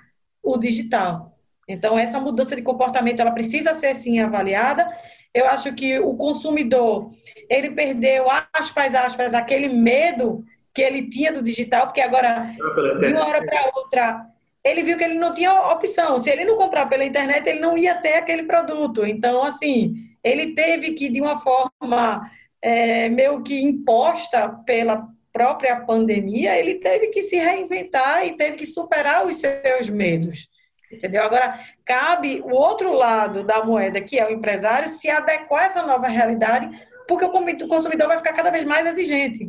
o 0.43 0.57
digital. 0.57 1.37
Então, 1.69 1.99
essa 1.99 2.21
mudança 2.21 2.55
de 2.55 2.63
comportamento, 2.63 3.21
ela 3.21 3.33
precisa 3.33 3.75
ser, 3.75 3.95
sim, 3.95 4.21
avaliada. 4.21 4.89
Eu 5.35 5.47
acho 5.47 5.75
que 5.75 5.99
o 5.99 6.15
consumidor, 6.15 7.11
ele 7.51 7.71
perdeu, 7.71 8.27
aspas, 8.53 8.95
aspas, 8.95 9.35
aquele 9.35 9.69
medo 9.69 10.45
que 10.73 10.81
ele 10.81 11.11
tinha 11.11 11.33
do 11.33 11.43
digital, 11.43 11.87
porque 11.87 12.01
agora, 12.01 12.55
de 13.01 13.07
uma 13.07 13.27
hora 13.27 13.45
para 13.45 13.71
outra, 13.75 14.27
ele 14.63 14.83
viu 14.83 14.97
que 14.97 15.05
ele 15.05 15.19
não 15.19 15.35
tinha 15.35 15.53
opção. 15.71 16.19
Se 16.19 16.31
ele 16.31 16.45
não 16.45 16.57
comprar 16.57 16.87
pela 16.87 17.05
internet, 17.05 17.47
ele 17.49 17.61
não 17.61 17.77
ia 17.77 17.95
ter 17.95 18.15
aquele 18.15 18.45
produto. 18.45 19.05
Então, 19.05 19.43
assim, 19.43 19.95
ele 20.23 20.55
teve 20.55 20.93
que, 20.93 21.09
de 21.09 21.21
uma 21.21 21.39
forma 21.39 22.31
é, 22.63 23.09
meio 23.09 23.43
que 23.43 23.61
imposta 23.61 24.49
pela 24.65 25.09
própria 25.33 25.77
pandemia, 25.81 26.57
ele 26.57 26.77
teve 26.77 27.09
que 27.09 27.23
se 27.23 27.37
reinventar 27.37 28.27
e 28.27 28.37
teve 28.37 28.57
que 28.57 28.67
superar 28.67 29.27
os 29.27 29.37
seus 29.37 29.89
medos. 29.91 30.49
Entendeu? 30.91 31.23
Agora, 31.23 31.61
cabe 31.85 32.41
o 32.45 32.55
outro 32.55 32.93
lado 32.93 33.45
da 33.45 33.65
moeda, 33.65 34.01
que 34.01 34.19
é 34.19 34.27
o 34.27 34.33
empresário, 34.33 34.89
se 34.89 35.11
adequar 35.11 35.65
a 35.65 35.67
essa 35.67 35.83
nova 35.83 36.07
realidade, 36.07 36.71
porque 37.07 37.25
o 37.25 37.69
consumidor 37.69 38.09
vai 38.09 38.17
ficar 38.17 38.33
cada 38.33 38.51
vez 38.51 38.65
mais 38.65 38.87
exigente. 38.87 39.49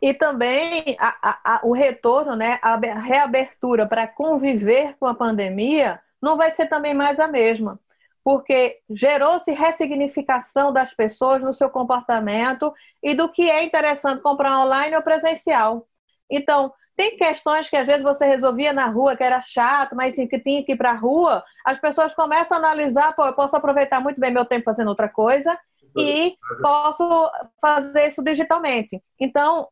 E 0.00 0.12
também 0.12 0.96
a, 0.98 1.16
a, 1.22 1.54
a, 1.54 1.60
o 1.62 1.72
retorno, 1.72 2.34
né, 2.34 2.58
a 2.60 2.76
reabertura 2.76 3.86
para 3.86 4.06
conviver 4.08 4.96
com 4.98 5.06
a 5.06 5.14
pandemia 5.14 6.00
não 6.20 6.36
vai 6.36 6.50
ser 6.52 6.66
também 6.66 6.92
mais 6.92 7.20
a 7.20 7.28
mesma, 7.28 7.78
porque 8.24 8.78
gerou-se 8.88 9.50
ressignificação 9.52 10.72
das 10.72 10.94
pessoas 10.94 11.42
no 11.42 11.52
seu 11.52 11.68
comportamento 11.68 12.72
e 13.02 13.14
do 13.14 13.28
que 13.28 13.50
é 13.50 13.64
interessante 13.64 14.22
comprar 14.22 14.60
online 14.60 14.94
ou 14.94 15.02
presencial. 15.02 15.86
Então, 16.30 16.72
tem 16.96 17.16
questões 17.16 17.68
que 17.68 17.76
às 17.76 17.86
vezes 17.86 18.02
você 18.02 18.26
resolvia 18.26 18.72
na 18.72 18.86
rua, 18.86 19.16
que 19.16 19.24
era 19.24 19.40
chato, 19.40 19.96
mas 19.96 20.14
que 20.14 20.38
tinha 20.38 20.64
que 20.64 20.72
ir 20.72 20.76
para 20.76 20.90
a 20.90 20.96
rua, 20.96 21.42
as 21.64 21.78
pessoas 21.78 22.14
começam 22.14 22.56
a 22.56 22.60
analisar, 22.60 23.14
pô, 23.14 23.24
eu 23.24 23.34
posso 23.34 23.56
aproveitar 23.56 24.00
muito 24.00 24.20
bem 24.20 24.30
meu 24.30 24.44
tempo 24.44 24.64
fazendo 24.64 24.88
outra 24.88 25.08
coisa 25.08 25.58
e 25.96 26.36
posso 26.60 27.30
fazer 27.60 28.08
isso 28.08 28.22
digitalmente. 28.22 29.02
Então, 29.18 29.68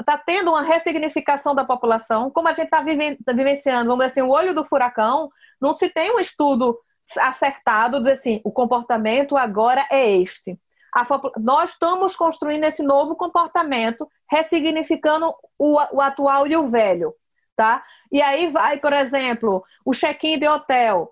está 0.00 0.14
é, 0.14 0.22
tendo 0.24 0.50
uma 0.50 0.62
ressignificação 0.62 1.54
da 1.54 1.64
população, 1.64 2.30
como 2.30 2.48
a 2.48 2.52
gente 2.52 2.66
está 2.66 2.78
tá 2.78 3.32
vivenciando, 3.32 3.88
vamos 3.88 4.06
dizer 4.06 4.20
assim, 4.20 4.28
o 4.28 4.32
olho 4.32 4.54
do 4.54 4.64
furacão, 4.64 5.30
não 5.60 5.72
se 5.72 5.88
tem 5.88 6.14
um 6.14 6.20
estudo 6.20 6.78
acertado 7.18 8.02
de 8.02 8.12
assim, 8.12 8.40
o 8.44 8.52
comportamento 8.52 9.36
agora 9.36 9.86
é 9.90 10.10
este 10.16 10.58
a, 10.94 11.04
nós 11.40 11.70
estamos 11.70 12.14
construindo 12.14 12.64
esse 12.64 12.82
novo 12.82 13.16
comportamento, 13.16 14.08
ressignificando 14.30 15.34
o, 15.58 15.74
o 15.96 16.00
atual 16.00 16.46
e 16.46 16.56
o 16.56 16.68
velho, 16.68 17.12
tá? 17.56 17.82
E 18.12 18.22
aí 18.22 18.50
vai, 18.50 18.78
por 18.78 18.92
exemplo, 18.92 19.64
o 19.84 19.92
check-in 19.92 20.38
de 20.38 20.46
hotel. 20.46 21.10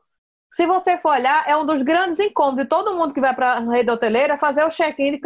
Se 0.52 0.66
você 0.66 0.98
for 0.98 1.12
olhar, 1.12 1.48
é 1.48 1.56
um 1.56 1.66
dos 1.66 1.82
grandes 1.82 2.20
incômodos 2.20 2.62
de 2.62 2.68
todo 2.68 2.94
mundo 2.94 3.12
que 3.12 3.20
vai 3.20 3.34
para 3.34 3.54
a 3.54 3.60
rede 3.60 3.90
hoteleira 3.90 4.38
fazer 4.38 4.64
o 4.64 4.70
check-in, 4.70 5.18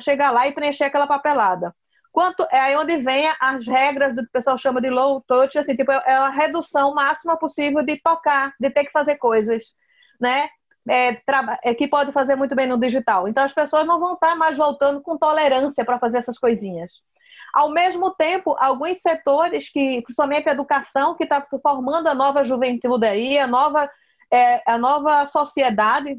chegar 0.00 0.30
lá 0.30 0.46
e 0.46 0.52
preencher 0.52 0.84
aquela 0.84 1.06
papelada. 1.06 1.74
Quanto 2.12 2.46
é 2.50 2.60
aí 2.60 2.76
onde 2.76 2.96
vem 2.98 3.28
as 3.40 3.66
regras 3.66 4.14
do 4.14 4.22
que 4.22 4.28
o 4.28 4.32
pessoal 4.32 4.58
chama 4.58 4.80
de 4.80 4.90
low 4.90 5.22
touch, 5.26 5.58
assim, 5.58 5.74
tipo, 5.74 5.90
é 5.90 6.12
a 6.12 6.30
redução 6.30 6.94
máxima 6.94 7.36
possível 7.36 7.82
de 7.82 8.00
tocar, 8.00 8.52
de 8.60 8.70
ter 8.70 8.84
que 8.84 8.92
fazer 8.92 9.16
coisas, 9.16 9.62
né? 10.20 10.48
é, 10.88 11.20
é, 11.62 11.74
que 11.74 11.86
pode 11.86 12.12
fazer 12.12 12.34
muito 12.34 12.54
bem 12.54 12.66
no 12.66 12.78
digital. 12.78 13.28
Então 13.28 13.44
as 13.44 13.52
pessoas 13.52 13.86
não 13.86 14.00
vão 14.00 14.14
estar 14.14 14.34
mais 14.34 14.56
voltando 14.56 15.00
com 15.02 15.18
tolerância 15.18 15.84
para 15.84 15.98
fazer 15.98 16.18
essas 16.18 16.38
coisinhas. 16.38 16.92
Ao 17.54 17.70
mesmo 17.70 18.10
tempo, 18.10 18.56
alguns 18.58 19.00
setores 19.00 19.70
que, 19.70 20.02
principalmente 20.02 20.48
a 20.48 20.52
educação, 20.52 21.14
que 21.14 21.24
está 21.24 21.42
formando 21.62 22.08
a 22.08 22.14
nova 22.14 22.42
juventude 22.42 23.06
aí, 23.06 23.38
a 23.38 23.46
nova, 23.46 23.90
é, 24.30 24.62
a 24.70 24.76
nova 24.78 25.24
sociedade, 25.26 26.18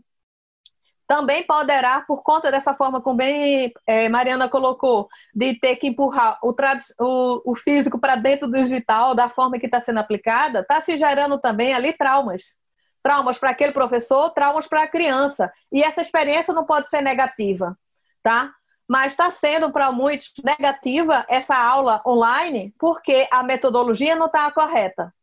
também 1.07 1.43
poderá, 1.43 2.01
por 2.01 2.21
conta 2.21 2.51
dessa 2.51 2.73
forma 2.75 3.01
como 3.01 3.17
bem 3.17 3.71
é, 3.87 4.07
Mariana 4.09 4.47
colocou, 4.47 5.07
de 5.33 5.55
ter 5.55 5.75
que 5.75 5.87
empurrar 5.87 6.37
o, 6.43 6.53
o, 6.99 7.51
o 7.51 7.55
físico 7.55 7.99
para 7.99 8.15
dentro 8.15 8.47
do 8.47 8.57
digital, 8.57 9.15
da 9.15 9.27
forma 9.29 9.57
que 9.57 9.65
está 9.65 9.79
sendo 9.79 9.99
aplicada, 9.99 10.59
está 10.59 10.81
se 10.81 10.97
gerando 10.97 11.39
também 11.39 11.73
ali 11.73 11.93
traumas 11.93 12.58
traumas 13.01 13.37
para 13.37 13.51
aquele 13.51 13.71
professor, 13.71 14.29
traumas 14.31 14.67
para 14.67 14.83
a 14.83 14.87
criança. 14.87 15.51
E 15.71 15.83
essa 15.83 16.01
experiência 16.01 16.53
não 16.53 16.65
pode 16.65 16.89
ser 16.89 17.01
negativa, 17.01 17.77
tá? 18.21 18.51
Mas 18.87 19.11
está 19.11 19.31
sendo 19.31 19.71
para 19.71 19.91
muitos 19.91 20.33
negativa 20.43 21.25
essa 21.29 21.55
aula 21.55 22.01
online 22.05 22.73
porque 22.79 23.27
a 23.31 23.43
metodologia 23.43 24.15
não 24.15 24.25
está 24.25 24.51
correta. 24.51 25.13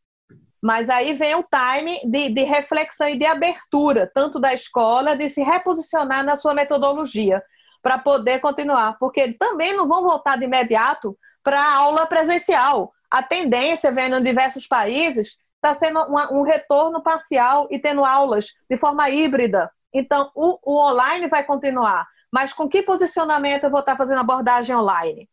Mas 0.63 0.89
aí 0.89 1.13
vem 1.15 1.35
o 1.35 1.45
time 1.45 2.01
de, 2.05 2.31
de 2.31 2.43
reflexão 2.43 3.09
e 3.09 3.19
de 3.19 3.27
abertura, 3.27 4.11
tanto 4.13 4.41
da 4.41 4.55
escola, 4.55 5.17
de 5.17 5.31
se 5.31 5.43
reposicionar 5.43 6.25
na 6.25 6.37
sua 6.37 6.55
metodologia, 6.55 7.43
para 7.83 7.99
poder 7.99 8.41
continuar. 8.41 8.97
Porque 8.99 9.33
também 9.35 9.75
não 9.75 9.87
vão 9.87 10.03
voltar 10.03 10.37
de 10.37 10.45
imediato 10.45 11.17
para 11.43 11.61
a 11.61 11.75
aula 11.75 12.07
presencial. 12.07 12.93
A 13.09 13.23
tendência, 13.23 13.93
vendo 13.93 14.17
em 14.17 14.23
diversos 14.23 14.67
países, 14.67 15.37
está 15.67 15.75
sendo 15.75 16.01
uma, 16.05 16.33
um 16.33 16.43
retorno 16.43 17.03
parcial 17.03 17.67
e 17.71 17.79
tendo 17.79 18.05
aulas 18.05 18.55
de 18.71 18.77
forma 18.77 19.11
híbrida. 19.11 19.71
Então, 19.93 20.31
o, 20.35 20.59
o, 20.63 20.79
online 20.79 21.27
vai 21.27 21.45
continuar, 21.45 22.07
mas 22.31 22.53
com 22.53 22.69
que 22.69 22.83
posicionamento 22.83 23.65
eu 23.65 23.71
vou 23.71 23.81
estar 23.81 23.97
fazendo 23.97 24.21
abordagem 24.21 24.77
online? 24.77 25.29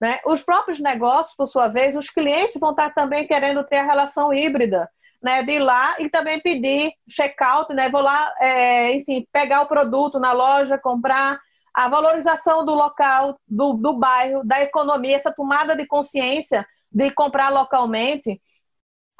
Né? 0.00 0.20
Os 0.26 0.42
próprios 0.42 0.80
negócios, 0.80 1.34
por 1.36 1.46
sua 1.46 1.68
vez, 1.68 1.96
os 1.96 2.10
clientes 2.10 2.58
vão 2.60 2.70
estar 2.70 2.92
também 2.94 3.26
querendo 3.26 3.64
ter 3.64 3.78
a 3.78 3.84
relação 3.84 4.32
híbrida, 4.32 4.88
né? 5.22 5.42
de 5.42 5.52
ir 5.52 5.58
lá 5.60 5.96
e 5.98 6.08
também 6.08 6.40
pedir 6.40 6.92
check-out, 7.08 7.72
né? 7.72 7.88
vou 7.88 8.02
lá, 8.02 8.32
é, 8.40 8.92
enfim, 8.94 9.26
pegar 9.32 9.62
o 9.62 9.66
produto 9.66 10.18
na 10.18 10.32
loja, 10.32 10.78
comprar, 10.78 11.40
a 11.74 11.88
valorização 11.88 12.64
do 12.64 12.74
local, 12.74 13.38
do, 13.46 13.74
do 13.74 13.92
bairro, 13.92 14.44
da 14.44 14.60
economia, 14.60 15.16
essa 15.16 15.32
tomada 15.32 15.76
de 15.76 15.86
consciência 15.86 16.66
de 16.90 17.10
comprar 17.10 17.50
localmente 17.50 18.40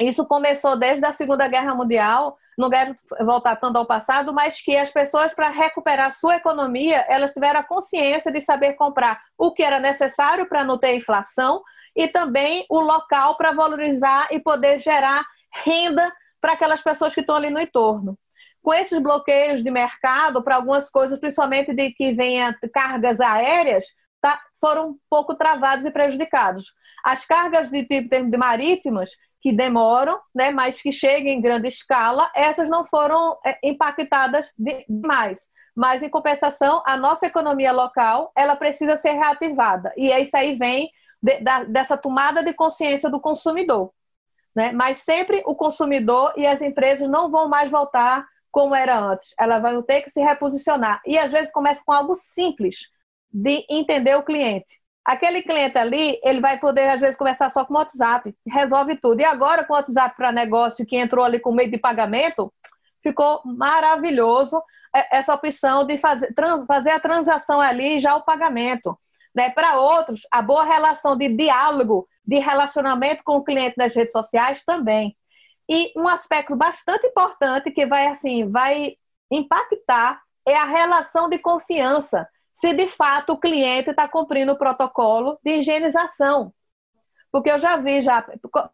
isso 0.00 0.24
começou 0.26 0.78
desde 0.78 1.04
a 1.04 1.12
Segunda 1.12 1.48
Guerra 1.48 1.74
Mundial, 1.74 2.38
não 2.56 2.70
quero 2.70 2.94
voltar 3.20 3.56
tanto 3.56 3.76
ao 3.76 3.86
passado, 3.86 4.32
mas 4.32 4.60
que 4.60 4.76
as 4.76 4.90
pessoas, 4.90 5.32
para 5.32 5.48
recuperar 5.48 6.12
sua 6.12 6.36
economia, 6.36 7.04
elas 7.08 7.32
tiveram 7.32 7.60
a 7.60 7.64
consciência 7.64 8.32
de 8.32 8.40
saber 8.42 8.74
comprar 8.74 9.20
o 9.36 9.52
que 9.52 9.62
era 9.62 9.78
necessário 9.78 10.48
para 10.48 10.64
não 10.64 10.78
ter 10.78 10.94
inflação 10.94 11.62
e 11.94 12.08
também 12.08 12.64
o 12.68 12.80
local 12.80 13.36
para 13.36 13.52
valorizar 13.52 14.28
e 14.30 14.40
poder 14.40 14.80
gerar 14.80 15.24
renda 15.52 16.12
para 16.40 16.52
aquelas 16.52 16.82
pessoas 16.82 17.14
que 17.14 17.20
estão 17.20 17.36
ali 17.36 17.50
no 17.50 17.60
entorno. 17.60 18.18
Com 18.62 18.74
esses 18.74 18.98
bloqueios 19.00 19.62
de 19.62 19.70
mercado 19.70 20.42
para 20.42 20.56
algumas 20.56 20.90
coisas, 20.90 21.18
principalmente 21.18 21.72
de 21.72 21.90
que 21.92 22.12
venha 22.12 22.56
cargas 22.72 23.20
aéreas, 23.20 23.84
tá, 24.20 24.40
foram 24.60 24.90
um 24.90 24.98
pouco 25.08 25.34
travados 25.34 25.84
e 25.84 25.90
prejudicados. 25.90 26.72
As 27.04 27.24
cargas 27.24 27.70
de 27.70 27.84
tipo 27.84 28.08
de 28.08 28.36
marítimas 28.36 29.10
que 29.40 29.52
demoram, 29.52 30.18
né, 30.34 30.50
mas 30.50 30.80
que 30.80 30.90
chegam 30.90 31.32
em 31.32 31.40
grande 31.40 31.68
escala, 31.68 32.30
essas 32.34 32.68
não 32.68 32.84
foram 32.86 33.38
é, 33.44 33.58
impactadas 33.62 34.50
demais. 34.58 35.38
Mas, 35.74 36.02
em 36.02 36.08
compensação, 36.08 36.82
a 36.84 36.96
nossa 36.96 37.26
economia 37.26 37.70
local, 37.70 38.32
ela 38.34 38.56
precisa 38.56 38.98
ser 38.98 39.12
reativada. 39.12 39.92
E 39.96 40.10
isso 40.10 40.36
aí 40.36 40.56
vem 40.56 40.90
de, 41.22 41.38
da, 41.38 41.62
dessa 41.62 41.96
tomada 41.96 42.42
de 42.42 42.52
consciência 42.52 43.08
do 43.08 43.20
consumidor. 43.20 43.92
Né? 44.56 44.72
Mas 44.72 44.98
sempre 44.98 45.40
o 45.46 45.54
consumidor 45.54 46.32
e 46.36 46.44
as 46.44 46.60
empresas 46.60 47.08
não 47.08 47.30
vão 47.30 47.48
mais 47.48 47.70
voltar 47.70 48.26
como 48.50 48.74
era 48.74 48.98
antes. 48.98 49.32
Elas 49.38 49.62
vão 49.62 49.80
ter 49.80 50.02
que 50.02 50.10
se 50.10 50.20
reposicionar. 50.20 51.00
E, 51.06 51.16
às 51.16 51.30
vezes, 51.30 51.52
começa 51.52 51.80
com 51.86 51.92
algo 51.92 52.16
simples 52.16 52.88
de 53.32 53.64
entender 53.70 54.16
o 54.16 54.24
cliente. 54.24 54.80
Aquele 55.08 55.40
cliente 55.40 55.78
ali, 55.78 56.20
ele 56.22 56.38
vai 56.38 56.58
poder, 56.58 56.86
às 56.90 57.00
vezes, 57.00 57.16
conversar 57.16 57.50
só 57.50 57.64
com 57.64 57.72
o 57.72 57.78
WhatsApp, 57.78 58.36
resolve 58.46 58.94
tudo. 58.94 59.22
E 59.22 59.24
agora, 59.24 59.64
com 59.64 59.72
o 59.72 59.76
WhatsApp 59.76 60.14
para 60.14 60.30
negócio, 60.30 60.84
que 60.84 60.96
entrou 60.98 61.24
ali 61.24 61.40
com 61.40 61.50
meio 61.50 61.70
de 61.70 61.78
pagamento, 61.78 62.52
ficou 63.02 63.40
maravilhoso 63.42 64.62
é, 64.94 65.16
essa 65.16 65.32
opção 65.32 65.86
de 65.86 65.96
fazer, 65.96 66.34
fazer 66.66 66.90
a 66.90 67.00
transação 67.00 67.58
ali 67.58 67.98
já 67.98 68.16
o 68.16 68.22
pagamento. 68.22 69.00
Né? 69.34 69.48
Para 69.48 69.78
outros, 69.80 70.26
a 70.30 70.42
boa 70.42 70.62
relação 70.62 71.16
de 71.16 71.30
diálogo, 71.30 72.06
de 72.22 72.38
relacionamento 72.38 73.24
com 73.24 73.36
o 73.38 73.42
cliente 73.42 73.78
nas 73.78 73.94
redes 73.94 74.12
sociais 74.12 74.62
também. 74.62 75.16
E 75.66 75.90
um 75.96 76.06
aspecto 76.06 76.54
bastante 76.54 77.06
importante 77.06 77.70
que 77.70 77.86
vai 77.86 78.08
assim, 78.08 78.46
vai 78.50 78.92
impactar 79.30 80.20
é 80.46 80.54
a 80.54 80.66
relação 80.66 81.30
de 81.30 81.38
confiança 81.38 82.28
se 82.60 82.74
de 82.74 82.88
fato 82.88 83.34
o 83.34 83.38
cliente 83.38 83.90
está 83.90 84.08
cumprindo 84.08 84.52
o 84.52 84.58
protocolo 84.58 85.38
de 85.44 85.58
higienização. 85.58 86.52
Porque 87.30 87.50
eu 87.50 87.58
já 87.58 87.76
vi 87.76 88.02
já 88.02 88.22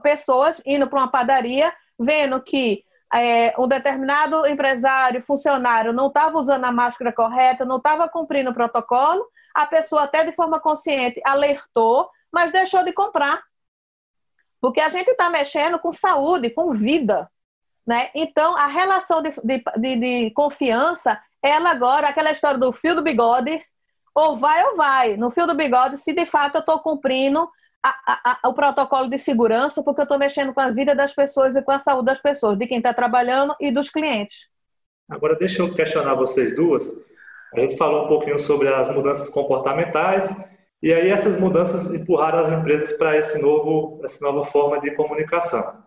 pessoas 0.03 0.61
indo 0.65 0.89
para 0.89 1.01
uma 1.01 1.11
padaria, 1.11 1.73
vendo 1.99 2.41
que 2.43 2.85
é, 3.13 3.55
um 3.59 3.69
determinado 3.69 4.47
empresário, 4.47 5.23
funcionário, 5.25 5.93
não 5.93 6.09
estava 6.09 6.39
usando 6.39 6.65
a 6.65 6.73
máscara 6.73 7.13
correta, 7.13 7.65
não 7.65 7.77
estava 7.77 8.09
cumprindo 8.09 8.51
o 8.51 8.55
protocolo, 8.55 9.25
a 9.55 9.67
pessoa 9.67 10.05
até 10.05 10.25
de 10.25 10.33
forma 10.33 10.59
consciente 10.59 11.21
alertou, 11.25 12.09
mas 12.33 12.51
deixou 12.51 12.85
de 12.85 12.93
comprar. 12.93 13.43
Porque 14.61 14.81
a 14.81 14.89
gente 14.89 15.11
está 15.11 15.29
mexendo 15.29 15.79
com 15.79 15.93
saúde, 15.93 16.51
com 16.51 16.73
vida. 16.73 17.31
Né? 17.87 18.11
Então, 18.15 18.57
a 18.57 18.67
relação 18.67 19.23
de, 19.23 19.31
de, 19.45 19.63
de, 19.77 19.97
de 19.97 20.31
confiança, 20.31 21.21
ela 21.43 21.71
agora, 21.71 22.09
aquela 22.09 22.33
história 22.33 22.59
do 22.59 22.73
fio 22.73 22.97
do 22.97 23.03
bigode, 23.03 23.63
ou 24.15 24.37
vai 24.37 24.63
ou 24.65 24.77
vai. 24.77 25.17
No 25.17 25.31
fio 25.31 25.47
do 25.47 25.55
bigode, 25.55 25.97
se 25.97 26.13
de 26.13 26.25
fato 26.25 26.57
eu 26.57 26.61
estou 26.61 26.79
cumprindo 26.79 27.49
a, 27.83 28.39
a, 28.43 28.49
o 28.49 28.55
protocolo 28.55 29.11
de 29.11 29.19
segurança, 29.19 29.83
porque 29.83 30.01
eu 30.01 30.05
estou 30.05 30.19
mexendo 30.19 30.55
com 30.55 30.61
a 30.61 30.71
vida 30.71 30.95
das 30.95 31.15
pessoas 31.15 31.55
e 31.55 31.63
com 31.63 31.73
a 31.73 31.79
saúde 31.79 32.07
das 32.07 32.21
pessoas, 32.21 32.57
de 32.57 32.67
quem 32.67 32.79
está 32.79 32.95
trabalhando 32.95 33.55
e 33.61 33.71
dos 33.71 33.91
clientes. 33.91 34.49
Agora, 35.09 35.37
deixa 35.37 35.61
eu 35.61 35.75
questionar 35.75 36.15
vocês 36.15 36.55
duas. 36.55 36.91
A 37.53 37.61
gente 37.61 37.77
falou 37.77 38.07
um 38.07 38.09
pouquinho 38.09 38.39
sobre 38.39 38.69
as 38.69 38.89
mudanças 38.91 39.29
comportamentais, 39.29 40.35
e 40.83 40.93
aí 40.93 41.11
essas 41.11 41.39
mudanças 41.39 41.93
empurraram 41.93 42.39
as 42.39 42.51
empresas 42.51 42.93
para 42.93 43.17
esse 43.19 43.41
novo, 43.41 44.01
essa 44.03 44.25
nova 44.25 44.45
forma 44.45 44.81
de 44.81 44.91
comunicação. 44.93 45.83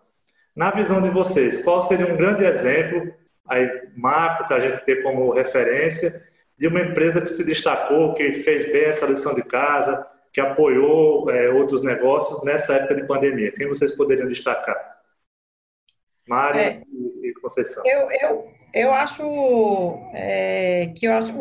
Na 0.54 0.70
visão 0.70 1.00
de 1.00 1.10
vocês, 1.10 1.62
qual 1.62 1.82
seria 1.82 2.12
um 2.12 2.16
grande 2.16 2.44
exemplo, 2.44 3.12
aí, 3.46 3.88
macro, 3.96 4.46
para 4.46 4.56
a 4.56 4.60
gente 4.60 4.84
ter 4.84 5.02
como 5.02 5.32
referência, 5.32 6.27
de 6.58 6.66
uma 6.66 6.80
empresa 6.80 7.20
que 7.20 7.28
se 7.28 7.44
destacou, 7.44 8.14
que 8.14 8.32
fez 8.32 8.64
bem 8.72 8.84
essa 8.84 9.06
lição 9.06 9.32
de 9.32 9.42
casa, 9.42 10.04
que 10.32 10.40
apoiou 10.40 11.30
é, 11.30 11.48
outros 11.50 11.82
negócios 11.82 12.42
nessa 12.44 12.74
época 12.74 12.96
de 12.96 13.06
pandemia? 13.06 13.52
Quem 13.52 13.68
vocês 13.68 13.92
poderiam 13.92 14.28
destacar? 14.28 14.98
Mário 16.26 16.60
é, 16.60 16.82
e 17.22 17.32
Conceição. 17.40 17.82
Eu, 17.86 18.10
eu, 18.10 18.52
eu 18.74 18.92
acho 18.92 19.22
é, 20.12 20.92
que 20.96 21.06
eu 21.06 21.12
acho, 21.12 21.32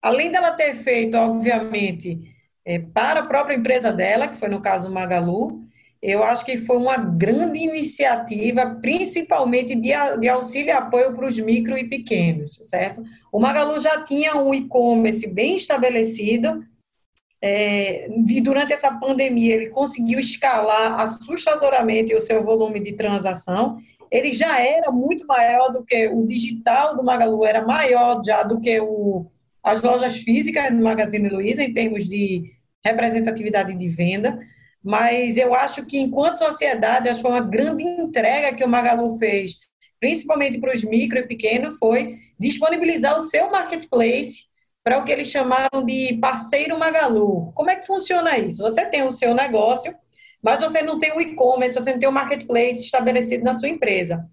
além 0.00 0.30
dela 0.30 0.52
ter 0.52 0.74
feito, 0.76 1.16
obviamente, 1.16 2.34
é, 2.64 2.78
para 2.78 3.20
a 3.20 3.26
própria 3.26 3.54
empresa 3.54 3.92
dela, 3.92 4.28
que 4.28 4.38
foi 4.38 4.48
no 4.48 4.62
caso 4.62 4.90
Magalu, 4.90 5.65
eu 6.06 6.22
acho 6.22 6.44
que 6.44 6.56
foi 6.56 6.76
uma 6.76 6.96
grande 6.96 7.58
iniciativa, 7.58 8.78
principalmente 8.80 9.74
de, 9.74 9.90
de 10.20 10.28
auxílio 10.28 10.68
e 10.68 10.70
apoio 10.70 11.12
para 11.12 11.26
os 11.26 11.36
micro 11.36 11.76
e 11.76 11.88
pequenos, 11.88 12.56
certo? 12.62 13.02
O 13.32 13.40
Magalu 13.40 13.80
já 13.80 14.04
tinha 14.04 14.36
um 14.36 14.54
e-commerce 14.54 15.26
bem 15.26 15.56
estabelecido, 15.56 16.64
é, 17.42 18.08
e 18.08 18.40
durante 18.40 18.72
essa 18.72 18.92
pandemia 18.92 19.56
ele 19.56 19.68
conseguiu 19.68 20.20
escalar 20.20 21.00
assustadoramente 21.00 22.14
o 22.14 22.20
seu 22.20 22.42
volume 22.44 22.78
de 22.78 22.92
transação. 22.92 23.76
Ele 24.08 24.32
já 24.32 24.64
era 24.64 24.92
muito 24.92 25.26
maior 25.26 25.72
do 25.72 25.84
que 25.84 26.06
o 26.06 26.24
digital 26.24 26.96
do 26.96 27.02
Magalu, 27.02 27.44
era 27.44 27.66
maior 27.66 28.22
já 28.24 28.44
do 28.44 28.60
que 28.60 28.78
o, 28.78 29.26
as 29.60 29.82
lojas 29.82 30.18
físicas 30.18 30.70
do 30.70 30.84
Magazine 30.84 31.28
Luiza 31.28 31.64
em 31.64 31.74
termos 31.74 32.08
de 32.08 32.52
representatividade 32.84 33.74
de 33.74 33.88
venda 33.88 34.38
mas 34.86 35.36
eu 35.36 35.52
acho 35.52 35.84
que, 35.84 35.98
enquanto 35.98 36.38
sociedade, 36.38 37.08
acho 37.08 37.16
que 37.16 37.22
foi 37.22 37.32
uma 37.32 37.40
grande 37.40 37.82
entrega 37.82 38.54
que 38.54 38.62
o 38.62 38.68
Magalu 38.68 39.18
fez, 39.18 39.56
principalmente 39.98 40.60
para 40.60 40.72
os 40.72 40.84
micro 40.84 41.18
e 41.18 41.26
pequenos, 41.26 41.76
foi 41.76 42.20
disponibilizar 42.38 43.18
o 43.18 43.20
seu 43.20 43.50
marketplace 43.50 44.44
para 44.84 44.98
o 44.98 45.04
que 45.04 45.10
eles 45.10 45.28
chamaram 45.28 45.84
de 45.84 46.16
parceiro 46.20 46.78
Magalu. 46.78 47.50
Como 47.52 47.68
é 47.68 47.74
que 47.74 47.84
funciona 47.84 48.38
isso? 48.38 48.62
Você 48.62 48.86
tem 48.86 49.02
o 49.02 49.10
seu 49.10 49.34
negócio, 49.34 49.92
mas 50.40 50.60
você 50.60 50.80
não 50.82 51.00
tem 51.00 51.12
o 51.12 51.20
e-commerce, 51.20 51.74
você 51.74 51.90
não 51.90 51.98
tem 51.98 52.08
o 52.08 52.12
marketplace 52.12 52.84
estabelecido 52.84 53.42
na 53.42 53.54
sua 53.54 53.68
empresa. 53.68 54.24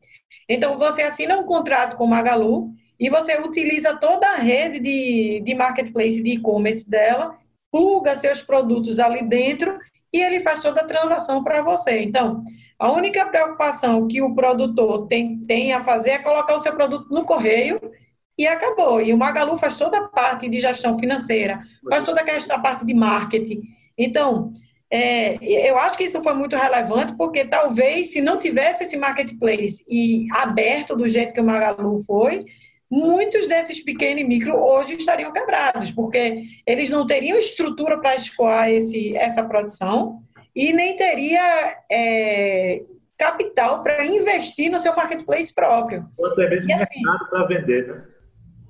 Então, 0.47 0.77
você 0.77 1.01
assina 1.01 1.35
um 1.35 1.45
contrato 1.45 1.97
com 1.97 2.03
o 2.03 2.09
Magalu 2.09 2.69
e 2.99 3.09
você 3.09 3.39
utiliza 3.39 3.97
toda 3.97 4.27
a 4.27 4.37
rede 4.37 4.79
de, 4.79 5.41
de 5.43 5.55
marketplace 5.55 6.21
de 6.21 6.33
e-commerce 6.33 6.87
dela, 6.87 7.35
pluga 7.71 8.15
seus 8.15 8.43
produtos 8.43 8.99
ali 8.99 9.23
dentro 9.23 9.79
e 10.13 10.21
ele 10.21 10.39
faz 10.41 10.61
toda 10.61 10.81
a 10.81 10.85
transação 10.85 11.43
para 11.43 11.63
você. 11.63 12.03
Então, 12.03 12.43
a 12.77 12.91
única 12.91 13.25
preocupação 13.25 14.07
que 14.07 14.21
o 14.21 14.35
produtor 14.35 15.07
tem, 15.07 15.39
tem 15.43 15.73
a 15.73 15.83
fazer 15.83 16.11
é 16.11 16.19
colocar 16.19 16.55
o 16.55 16.59
seu 16.59 16.73
produto 16.73 17.07
no 17.09 17.25
correio 17.25 17.81
e 18.37 18.45
acabou. 18.45 19.01
E 19.01 19.11
o 19.11 19.17
Magalu 19.17 19.57
faz 19.57 19.75
toda 19.75 19.97
a 19.97 20.07
parte 20.07 20.47
de 20.47 20.59
gestão 20.59 20.99
financeira, 20.99 21.59
faz 21.89 22.05
toda 22.05 22.21
a 22.21 22.59
parte 22.59 22.85
de 22.85 22.93
marketing. 22.93 23.61
Então, 23.97 24.51
é, 24.89 25.37
eu 25.41 25.77
acho 25.79 25.97
que 25.97 26.03
isso 26.03 26.21
foi 26.21 26.33
muito 26.33 26.55
relevante, 26.55 27.15
porque 27.15 27.45
talvez 27.45 28.11
se 28.11 28.21
não 28.21 28.37
tivesse 28.37 28.83
esse 28.83 28.95
marketplace 28.95 29.83
e 29.89 30.27
aberto 30.33 30.95
do 30.95 31.07
jeito 31.07 31.33
que 31.33 31.41
o 31.41 31.43
Magalu 31.43 32.03
foi, 32.03 32.45
muitos 32.93 33.47
desses 33.47 33.83
pequenos 33.83 34.21
e 34.21 34.23
micro 34.23 34.55
hoje 34.55 34.93
estariam 34.93 35.31
quebrados, 35.31 35.89
porque 35.89 36.43
eles 36.65 36.91
não 36.91 37.07
teriam 37.07 37.39
estrutura 37.39 37.97
para 37.99 38.15
escoar 38.15 38.69
esse, 38.69 39.17
essa 39.17 39.43
produção 39.43 40.21
e 40.55 40.71
nem 40.71 40.95
teria 40.95 41.75
é, 41.91 42.83
capital 43.17 43.81
para 43.81 44.05
investir 44.05 44.69
no 44.69 44.77
seu 44.77 44.95
marketplace 44.95 45.51
próprio. 45.51 46.05
Ou 46.15 46.27
até 46.27 46.47
mesmo 46.47 46.69
e, 46.69 46.73
assim, 46.73 47.01
mercado 47.01 47.29
para 47.31 47.45
vender, 47.47 47.87
né? 47.87 48.03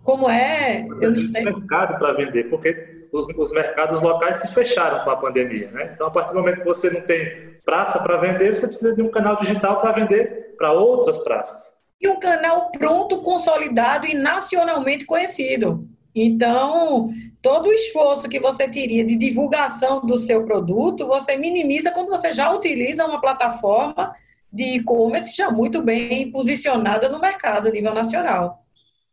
Como 0.04 0.30
é? 0.30 0.86
Eu 1.02 1.12
não 1.12 1.32
tenho 1.32 1.58
mercado 1.58 2.00
para 2.00 2.14
vender, 2.14 2.46
porque 2.46 3.08
os, 3.12 3.26
os, 3.38 3.52
mercados 3.52 4.02
locais 4.02 4.38
se 4.38 4.54
fecharam 4.54 5.04
com 5.04 5.12
a 5.12 5.18
pandemia, 5.18 5.70
né? 5.72 5.92
Então, 5.94 6.08
a 6.08 6.12
partir 6.12 6.32
do 6.32 6.40
momento 6.40 6.60
que 6.60 6.66
você 6.66 6.90
não 6.90 7.02
tem 7.02 7.60
praça 7.66 8.00
para 8.00 8.18
vender, 8.18 8.56
você 8.56 8.68
precisa 8.68 8.96
de 8.96 9.02
um 9.02 9.12
canal 9.12 9.38
digital 9.42 9.82
para 9.82 9.92
vender 9.92 10.56
para 10.58 10.72
outras 10.72 11.18
praças 11.18 11.74
e 12.04 12.08
um 12.10 12.20
canal 12.20 12.70
pronto, 12.70 13.22
consolidado 13.22 14.06
e 14.06 14.14
nacionalmente 14.14 15.06
conhecido. 15.06 15.88
Então, 16.14 17.10
todo 17.42 17.68
o 17.68 17.74
esforço 17.74 18.28
que 18.28 18.42
você 18.42 18.68
teria 18.68 19.06
de 19.06 19.16
divulgação 19.16 20.02
do 20.02 20.18
seu 20.18 20.46
produto, 20.46 21.08
você 21.08 21.38
minimiza 21.38 21.92
quando 21.92 22.10
você 22.10 22.34
já 22.34 22.52
utiliza 22.52 23.06
uma 23.06 23.22
plataforma 23.22 24.14
de 24.52 24.76
e-commerce 24.76 25.36
já 25.36 25.50
muito 25.50 25.82
bem 25.82 26.30
posicionada 26.30 27.08
no 27.08 27.20
mercado 27.20 27.70
a 27.70 27.72
nível 27.72 27.94
nacional. 27.94 28.64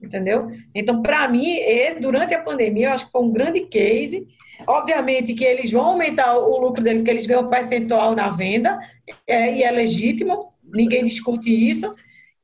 Entendeu? 0.02 0.50
Então, 0.74 1.00
para 1.00 1.28
mim, 1.28 1.58
durante 2.00 2.34
a 2.34 2.42
pandemia, 2.42 2.88
eu 2.88 2.92
acho 2.92 3.06
que 3.06 3.12
foi 3.12 3.22
um 3.22 3.30
grande 3.30 3.60
case. 3.60 4.26
Obviamente 4.66 5.32
que 5.32 5.44
eles 5.44 5.70
vão 5.70 5.84
aumentar 5.84 6.36
o 6.36 6.58
lucro 6.58 6.82
dele, 6.82 6.98
porque 6.98 7.10
eles 7.10 7.26
ganham 7.26 7.48
percentual 7.48 8.14
na 8.16 8.30
venda, 8.30 8.78
é, 9.26 9.54
e 9.54 9.62
é 9.62 9.70
legítimo, 9.70 10.52
ninguém 10.74 11.04
discute 11.04 11.48
isso 11.48 11.94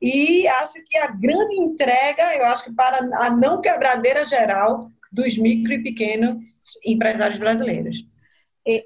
e 0.06 0.46
acho 0.46 0.74
que 0.84 0.96
a 0.98 1.08
grande 1.08 1.56
entrega, 1.56 2.34
eu 2.36 2.46
acho 2.46 2.64
que 2.64 2.72
para 2.72 2.98
a 2.98 3.30
não 3.30 3.60
quebradeira 3.60 4.24
geral 4.24 4.88
dos 5.10 5.36
micro 5.36 5.72
e 5.72 5.82
pequenos 5.82 6.36
empresários 6.84 7.38
brasileiros. 7.38 8.06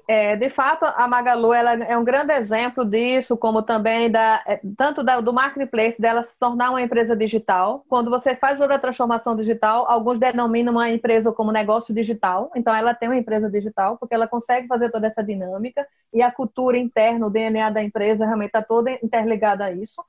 é, 0.07 0.35
de 0.35 0.49
fato, 0.49 0.85
a 0.85 1.07
Magalu 1.07 1.53
ela 1.53 1.73
é 1.73 1.97
um 1.97 2.03
grande 2.03 2.33
exemplo 2.33 2.83
disso, 2.85 3.37
como 3.37 3.61
também 3.61 4.09
da, 4.09 4.43
é, 4.47 4.59
tanto 4.77 5.03
da, 5.03 5.19
do 5.19 5.31
marketplace 5.31 5.99
dela 6.01 6.23
se 6.23 6.37
tornar 6.39 6.69
uma 6.71 6.81
empresa 6.81 7.15
digital. 7.15 7.83
Quando 7.87 8.09
você 8.09 8.35
faz 8.35 8.57
toda 8.57 8.75
a 8.75 8.79
transformação 8.79 9.35
digital, 9.35 9.85
alguns 9.87 10.19
denominam 10.19 10.73
uma 10.73 10.89
empresa 10.89 11.31
como 11.31 11.51
negócio 11.51 11.93
digital. 11.93 12.51
Então, 12.55 12.73
ela 12.75 12.93
tem 12.95 13.09
uma 13.09 13.17
empresa 13.17 13.49
digital 13.49 13.97
porque 13.97 14.15
ela 14.15 14.27
consegue 14.27 14.67
fazer 14.67 14.89
toda 14.89 15.07
essa 15.07 15.23
dinâmica 15.23 15.85
e 16.13 16.21
a 16.21 16.31
cultura 16.31 16.77
interna, 16.77 17.27
o 17.27 17.29
DNA 17.29 17.69
da 17.69 17.83
empresa 17.83 18.25
realmente 18.25 18.49
está 18.49 18.61
toda 18.61 18.91
interligada 19.03 19.65
a 19.65 19.71
isso 19.71 20.03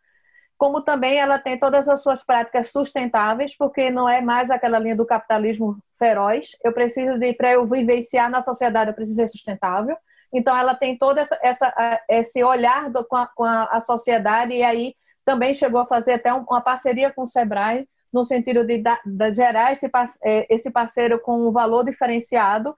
como 0.62 0.80
também 0.80 1.18
ela 1.18 1.40
tem 1.40 1.58
todas 1.58 1.88
as 1.88 2.04
suas 2.04 2.24
práticas 2.24 2.70
sustentáveis, 2.70 3.52
porque 3.58 3.90
não 3.90 4.08
é 4.08 4.20
mais 4.20 4.48
aquela 4.48 4.78
linha 4.78 4.94
do 4.94 5.04
capitalismo 5.04 5.76
feroz. 5.98 6.56
Eu 6.62 6.72
preciso 6.72 7.18
de, 7.18 7.32
para 7.32 7.50
eu 7.50 7.66
vivenciar 7.66 8.30
na 8.30 8.42
sociedade, 8.42 8.90
eu 8.90 8.94
preciso 8.94 9.16
ser 9.16 9.26
sustentável. 9.26 9.96
Então, 10.32 10.56
ela 10.56 10.76
tem 10.76 10.96
todo 10.96 11.18
essa, 11.18 11.36
essa 11.42 12.00
esse 12.08 12.44
olhar 12.44 12.88
do, 12.90 13.04
com, 13.04 13.16
a, 13.16 13.26
com, 13.26 13.42
a, 13.42 13.80
sociedade, 13.80 14.54
e 14.54 14.62
aí 14.62 14.94
também 15.24 15.52
chegou 15.52 15.80
a 15.80 15.86
fazer 15.86 16.12
até 16.12 16.32
uma 16.32 16.60
parceria 16.60 17.10
com 17.10 17.22
o 17.22 17.26
Sebrae, 17.26 17.88
no 18.12 18.24
sentido 18.24 18.64
de, 18.64 18.80
de 18.80 19.34
gerar 19.34 19.72
esse, 19.72 19.90
é, 20.22 20.46
esse 20.48 20.70
parceiro 20.70 21.18
com 21.18 21.48
um 21.48 21.50
valor 21.50 21.84
diferenciado, 21.84 22.72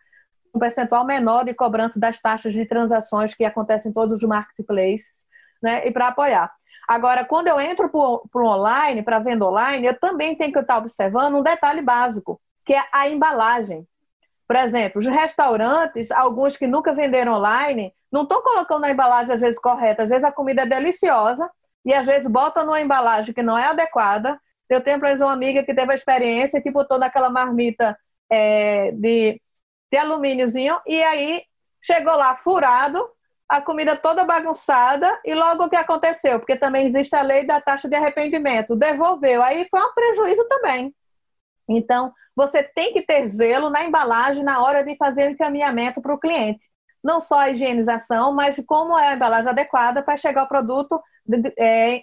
um 0.55 0.59
percentual 0.59 1.05
menor 1.05 1.45
de 1.45 1.53
cobrança 1.53 2.01
das 2.01 2.19
taxas 2.19 2.55
de 2.55 2.65
transações 2.65 3.35
que 3.35 3.45
acontecem 3.45 3.91
em 3.91 3.93
todos 3.93 4.23
os 4.23 4.27
marketplaces, 4.27 5.27
né, 5.63 5.87
e 5.87 5.91
para 5.91 6.09
apoiar. 6.09 6.51
Agora, 6.87 7.25
quando 7.25 7.49
eu 7.49 7.61
entro 7.61 7.89
para 7.89 8.43
o 8.43 8.47
online, 8.47 9.03
para 9.03 9.19
venda 9.19 9.47
online, 9.47 9.87
eu 9.87 9.99
também 9.99 10.37
tenho 10.37 10.53
que 10.53 10.59
estar 10.59 10.79
observando 10.79 11.37
um 11.37 11.43
detalhe 11.43 11.81
básico, 11.81 12.41
que 12.65 12.75
é 12.75 12.85
a 12.93 13.09
embalagem. 13.09 13.87
Por 14.47 14.57
exemplo, 14.57 14.99
os 14.99 15.07
restaurantes, 15.07 16.11
alguns 16.11 16.57
que 16.57 16.67
nunca 16.67 16.93
venderam 16.93 17.35
online, 17.35 17.93
não 18.13 18.23
estão 18.23 18.43
colocando 18.43 18.85
a 18.85 18.91
embalagem 18.91 19.35
às 19.35 19.41
vezes 19.41 19.61
correta. 19.61 20.03
Às 20.03 20.09
vezes 20.11 20.25
a 20.25 20.33
comida 20.33 20.63
é 20.63 20.67
deliciosa 20.67 21.51
e 21.85 21.95
às 21.95 22.07
vezes 22.07 22.27
botam 22.27 22.65
numa 22.65 22.81
embalagem 22.81 23.35
que 23.35 23.43
não 23.43 23.59
é 23.59 23.67
adequada. 23.67 24.39
Eu 24.69 24.83
tenho, 24.83 24.99
por 24.99 25.07
exemplo, 25.07 25.27
uma 25.27 25.33
amiga 25.33 25.63
que 25.63 25.75
teve 25.75 25.93
a 25.93 25.95
experiência 25.95 26.61
que 26.61 26.71
botou 26.71 26.99
naquela 26.99 27.31
marmita 27.31 27.99
é, 28.31 28.93
de, 28.93 29.41
de 29.91 29.99
alumíniozinho 29.99 30.79
e 30.87 31.03
aí 31.03 31.43
chegou 31.83 32.15
lá 32.15 32.37
furado 32.37 33.14
a 33.49 33.61
comida 33.61 33.97
toda 33.97 34.25
bagunçada 34.25 35.21
e 35.25 35.35
logo 35.35 35.65
o 35.65 35.71
que 35.71 35.77
aconteceu? 35.77 36.39
Porque 36.39 36.57
também 36.57 36.87
existe 36.87 37.15
a 37.15 37.23
lei 37.23 37.47
da 37.47 37.61
taxa 37.61 37.89
de 37.89 37.95
arrependimento. 37.95 38.75
Devolveu, 38.75 39.43
aí 39.43 39.67
foi 39.71 39.81
um 39.81 39.93
prejuízo 39.93 40.45
também. 40.49 40.95
Então, 41.69 42.13
você 42.35 42.63
tem 42.63 42.93
que 42.93 43.03
ter 43.03 43.29
zelo 43.29 43.71
na 43.71 43.85
embalagem 43.85 44.43
na 44.43 44.63
hora 44.63 44.83
de 44.83 44.97
fazer 44.97 45.29
o 45.29 45.31
encaminhamento 45.31 46.01
para 46.01 46.15
o 46.15 46.19
cliente. 46.19 46.69
Não 47.03 47.21
só 47.21 47.41
a 47.41 47.51
higienização, 47.51 48.33
mas 48.33 48.61
como 48.67 48.99
é 48.99 49.09
a 49.09 49.15
embalagem 49.15 49.51
adequada 49.51 50.03
para 50.03 50.17
chegar 50.17 50.43
ao 50.43 50.49
produto 50.49 51.01
é, 51.59 52.03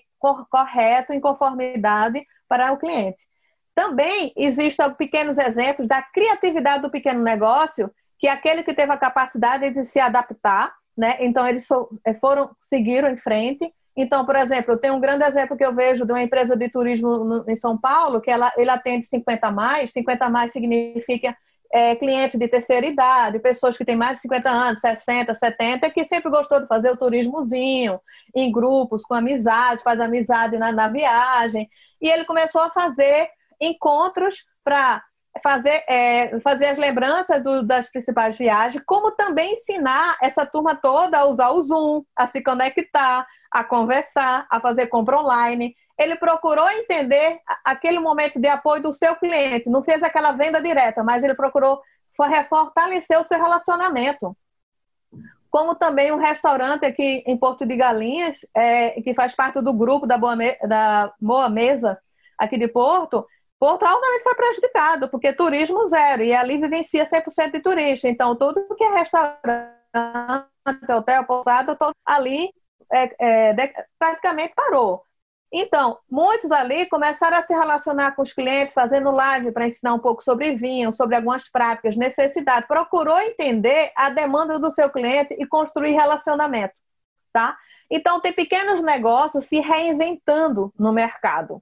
correto, 0.50 1.12
em 1.12 1.20
conformidade 1.20 2.24
para 2.48 2.72
o 2.72 2.78
cliente. 2.78 3.28
Também 3.74 4.32
existem 4.36 4.94
pequenos 4.94 5.38
exemplos 5.38 5.88
da 5.88 6.02
criatividade 6.02 6.84
do 6.84 6.92
pequeno 6.92 7.24
negócio, 7.24 7.92
que 8.20 8.28
é 8.28 8.32
aquele 8.32 8.64
que 8.64 8.74
teve 8.74 8.92
a 8.92 8.98
capacidade 8.98 9.72
de 9.72 9.86
se 9.86 10.00
adaptar 10.00 10.72
né? 10.98 11.18
Então 11.20 11.48
eles 11.48 11.68
eh, 12.06 12.14
foram 12.16 12.50
seguiram 12.62 13.10
em 13.10 13.18
frente. 13.18 13.72
Então, 13.96 14.26
por 14.26 14.36
exemplo, 14.36 14.74
eu 14.74 14.78
tenho 14.78 14.96
um 14.96 15.00
grande 15.00 15.26
exemplo 15.26 15.58
que 15.58 15.66
eu 15.66 15.76
vejo 15.76 16.06
de 16.06 16.14
uma 16.14 16.22
empresa 16.22 16.56
de 16.56 16.70
turismo 16.70 17.44
em 17.48 17.56
São 17.56 17.78
Paulo, 17.78 18.22
que 18.22 18.32
ela 18.32 18.52
ele 18.58 18.70
atende 18.70 19.06
50 19.06 19.52
mais. 19.52 19.92
50 19.92 20.30
mais 20.30 20.52
significa 20.52 21.36
é, 21.74 21.96
clientes 21.96 22.38
de 22.38 22.48
terceira 22.48 22.86
idade, 22.86 23.40
pessoas 23.40 23.78
que 23.78 23.86
têm 23.86 23.96
mais 23.96 24.16
de 24.16 24.22
50 24.24 24.50
anos, 24.50 24.82
60, 24.82 25.34
70, 25.34 25.90
que 25.90 26.04
sempre 26.04 26.30
gostou 26.30 26.60
de 26.60 26.68
fazer 26.68 26.92
o 26.92 26.98
turismozinho 26.98 28.00
em 28.36 28.52
grupos, 28.52 29.04
com 29.04 29.14
amizade, 29.14 29.82
faz 29.82 30.00
amizade 30.00 30.58
na, 30.58 30.72
na 30.72 30.88
viagem. 30.90 31.70
E 32.02 32.10
ele 32.10 32.26
começou 32.26 32.62
a 32.62 32.70
fazer 32.70 33.30
encontros 33.60 34.46
para 34.64 35.02
fazer, 35.40 35.84
é, 35.88 36.40
fazer 36.42 36.68
as 36.68 36.78
lembranças 36.78 37.42
do, 37.42 37.64
das 37.64 37.90
principais 37.90 38.38
viagens, 38.38 38.84
como 38.86 39.12
também 39.12 39.54
ensinar 39.54 40.18
essa 40.22 40.46
turma 40.46 40.76
toda 40.76 41.20
a 41.20 41.26
usar 41.26 41.52
o 41.52 41.62
Zoom, 41.64 42.04
a 42.16 42.28
se 42.28 42.44
conectar, 42.44 43.26
a 43.52 43.64
conversar, 43.64 44.46
a 44.50 44.60
fazer 44.60 44.88
compra 44.88 45.20
online. 45.20 45.76
Ele 45.98 46.16
procurou 46.16 46.70
entender 46.70 47.40
aquele 47.64 48.00
momento 48.00 48.40
de 48.40 48.48
apoio 48.48 48.82
do 48.82 48.92
seu 48.92 49.16
cliente, 49.16 49.70
não 49.70 49.84
fez 49.84 50.04
aquela 50.04 50.32
venda 50.32 50.62
direta, 50.62 51.04
mas 51.04 51.24
ele 51.24 51.36
procurou 51.36 51.82
fortalecer 52.50 53.20
o 53.20 53.26
seu 53.26 53.38
relacionamento. 53.38 54.36
Como 55.50 55.76
também 55.76 56.12
um 56.12 56.18
restaurante 56.18 56.86
aqui 56.86 57.24
em 57.26 57.38
Porto 57.38 57.66
de 57.66 57.76
Galinhas, 57.76 58.40
é, 58.56 59.02
que 59.02 59.14
faz 59.14 59.36
parte 59.36 59.62
do 59.62 59.74
grupo 59.74 60.08
da 60.08 60.18
Boa, 60.18 60.36
Me 60.36 60.58
da 60.68 61.14
Mesa 61.52 62.00
aqui 62.38 62.58
de 62.58 62.68
Porto, 62.68 63.26
Porto 63.62 63.84
altamente 63.84 64.24
foi 64.24 64.34
prejudicado, 64.34 65.08
porque 65.08 65.32
turismo 65.34 65.88
zero, 65.88 66.24
e 66.24 66.34
ali 66.34 66.58
vivencia 66.58 67.06
100% 67.06 67.52
de 67.52 67.60
turista. 67.62 68.10
Então, 68.10 68.36
tudo 68.36 68.66
que 68.76 68.84
é 68.84 68.92
restaurante, 68.92 70.48
hotel, 70.90 71.24
pousada, 71.26 71.76
todo 71.76 71.94
ali 72.04 72.52
é, 72.92 73.52
é, 73.52 73.74
praticamente 74.00 74.56
parou. 74.56 75.04
Então, 75.54 76.00
muitos 76.10 76.52
ali 76.52 76.88
começaram 76.88 77.38
a 77.38 77.44
se 77.44 77.54
relacionar 77.54 78.16
com 78.16 78.24
os 78.24 78.34
clientes, 78.34 78.74
fazendo 78.74 79.12
live 79.12 79.52
para 79.52 79.68
ensinar 79.68 79.94
um 79.94 80.00
pouco 80.00 80.24
sobre 80.24 80.56
vinho, 80.56 80.92
sobre 80.92 81.16
algumas 81.16 81.48
práticas, 81.48 81.96
necessidade. 81.96 82.66
Procurou 82.68 83.20
entender 83.20 83.92
a 83.96 84.10
demanda 84.10 84.58
do 84.58 84.72
seu 84.72 84.90
cliente 84.90 85.36
e 85.38 85.46
construir 85.46 85.92
relacionamento, 85.92 86.82
tá? 87.32 87.56
Então, 87.92 88.20
tem 88.20 88.34
pequenos 88.34 88.82
negócios 88.82 89.46
se 89.46 89.60
reinventando 89.60 90.74
no 90.80 90.92
mercado 90.92 91.62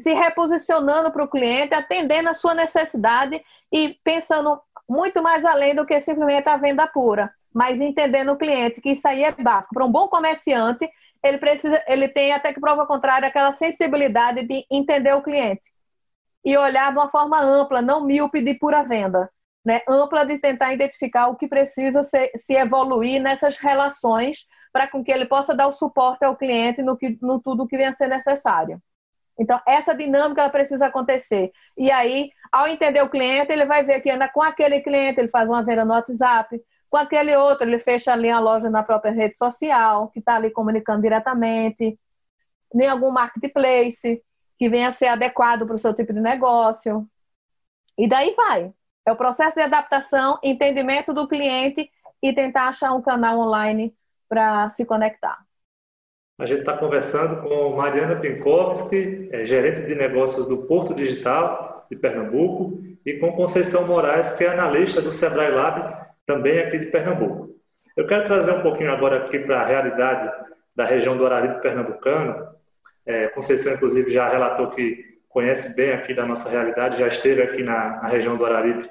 se 0.00 0.12
reposicionando 0.12 1.10
para 1.10 1.24
o 1.24 1.28
cliente, 1.28 1.74
atendendo 1.74 2.28
a 2.28 2.34
sua 2.34 2.54
necessidade 2.54 3.42
e 3.72 3.98
pensando 4.04 4.60
muito 4.88 5.22
mais 5.22 5.44
além 5.44 5.74
do 5.74 5.86
que 5.86 6.00
simplesmente 6.00 6.48
a 6.48 6.56
venda 6.56 6.86
pura, 6.86 7.32
mas 7.52 7.80
entendendo 7.80 8.32
o 8.32 8.36
cliente, 8.36 8.80
que 8.80 8.90
isso 8.90 9.06
aí 9.06 9.24
é 9.24 9.32
básico. 9.32 9.74
Para 9.74 9.84
um 9.84 9.92
bom 9.92 10.08
comerciante, 10.08 10.88
ele 11.22 11.38
precisa, 11.38 11.82
ele 11.86 12.08
tem 12.08 12.32
até 12.32 12.52
que 12.52 12.60
prova 12.60 12.86
contrária 12.86 13.28
aquela 13.28 13.52
sensibilidade 13.52 14.42
de 14.42 14.64
entender 14.70 15.12
o 15.14 15.22
cliente 15.22 15.72
e 16.44 16.56
olhar 16.56 16.92
de 16.92 16.98
uma 16.98 17.08
forma 17.10 17.40
ampla, 17.40 17.82
não 17.82 18.04
míope 18.04 18.40
de 18.40 18.54
pura 18.54 18.82
venda, 18.82 19.30
né? 19.64 19.80
Ampla 19.88 20.24
de 20.24 20.38
tentar 20.38 20.72
identificar 20.72 21.26
o 21.28 21.36
que 21.36 21.48
precisa 21.48 22.04
se, 22.04 22.30
se 22.38 22.54
evoluir 22.54 23.20
nessas 23.20 23.58
relações 23.58 24.46
para 24.72 24.86
com 24.86 25.02
que 25.02 25.10
ele 25.10 25.26
possa 25.26 25.54
dar 25.54 25.66
o 25.66 25.72
suporte 25.72 26.24
ao 26.24 26.36
cliente 26.36 26.82
no, 26.82 26.96
que, 26.96 27.18
no 27.20 27.40
tudo 27.40 27.66
que 27.66 27.76
venha 27.76 27.90
a 27.90 27.94
ser 27.94 28.08
necessário. 28.08 28.80
Então, 29.38 29.60
essa 29.66 29.94
dinâmica 29.94 30.40
ela 30.40 30.50
precisa 30.50 30.86
acontecer. 30.86 31.52
E 31.76 31.90
aí, 31.90 32.30
ao 32.50 32.66
entender 32.66 33.02
o 33.02 33.08
cliente, 33.08 33.52
ele 33.52 33.64
vai 33.64 33.84
ver 33.84 34.00
que 34.00 34.10
anda 34.10 34.28
com 34.28 34.42
aquele 34.42 34.80
cliente, 34.80 35.20
ele 35.20 35.28
faz 35.28 35.48
uma 35.48 35.62
venda 35.62 35.84
no 35.84 35.92
WhatsApp, 35.92 36.60
com 36.90 36.96
aquele 36.96 37.36
outro, 37.36 37.66
ele 37.66 37.78
fecha 37.78 38.12
ali 38.12 38.30
a 38.30 38.40
loja 38.40 38.70
na 38.70 38.82
própria 38.82 39.12
rede 39.12 39.36
social, 39.36 40.08
que 40.08 40.18
está 40.20 40.36
ali 40.36 40.50
comunicando 40.50 41.02
diretamente, 41.02 41.98
em 42.74 42.86
algum 42.86 43.10
marketplace 43.10 44.22
que 44.58 44.68
venha 44.68 44.88
a 44.88 44.92
ser 44.92 45.06
adequado 45.08 45.66
para 45.66 45.76
o 45.76 45.78
seu 45.78 45.94
tipo 45.94 46.12
de 46.12 46.20
negócio. 46.20 47.06
E 47.96 48.08
daí 48.08 48.34
vai. 48.34 48.72
É 49.06 49.12
o 49.12 49.16
processo 49.16 49.54
de 49.54 49.62
adaptação, 49.62 50.38
entendimento 50.42 51.12
do 51.14 51.28
cliente 51.28 51.90
e 52.22 52.32
tentar 52.32 52.68
achar 52.68 52.92
um 52.92 53.02
canal 53.02 53.38
online 53.38 53.94
para 54.28 54.68
se 54.70 54.84
conectar. 54.84 55.47
A 56.38 56.46
gente 56.46 56.60
está 56.60 56.76
conversando 56.76 57.42
com 57.42 57.76
Mariana 57.76 58.14
Pinkowski, 58.14 59.28
é, 59.32 59.44
gerente 59.44 59.82
de 59.82 59.94
negócios 59.96 60.46
do 60.46 60.58
Porto 60.58 60.94
Digital 60.94 61.84
de 61.90 61.96
Pernambuco, 61.96 62.80
e 63.04 63.14
com 63.14 63.32
Conceição 63.32 63.86
Moraes, 63.86 64.30
que 64.30 64.44
é 64.44 64.48
analista 64.48 65.02
do 65.02 65.10
Sebrae 65.10 65.50
Lab, 65.50 66.06
também 66.24 66.60
aqui 66.60 66.78
de 66.78 66.86
Pernambuco. 66.86 67.56
Eu 67.96 68.06
quero 68.06 68.24
trazer 68.24 68.52
um 68.52 68.62
pouquinho 68.62 68.92
agora 68.92 69.24
aqui 69.24 69.40
para 69.40 69.60
a 69.60 69.66
realidade 69.66 70.30
da 70.76 70.84
região 70.84 71.16
do 71.16 71.26
Araripe 71.26 71.60
pernambucano. 71.60 72.46
É, 73.04 73.26
Conceição, 73.28 73.72
inclusive, 73.72 74.12
já 74.12 74.28
relatou 74.28 74.68
que 74.68 75.18
conhece 75.28 75.74
bem 75.74 75.92
aqui 75.92 76.14
da 76.14 76.24
nossa 76.24 76.48
realidade, 76.48 77.00
já 77.00 77.08
esteve 77.08 77.42
aqui 77.42 77.64
na, 77.64 78.00
na 78.00 78.06
região 78.06 78.36
do 78.36 78.46
Araripe 78.46 78.88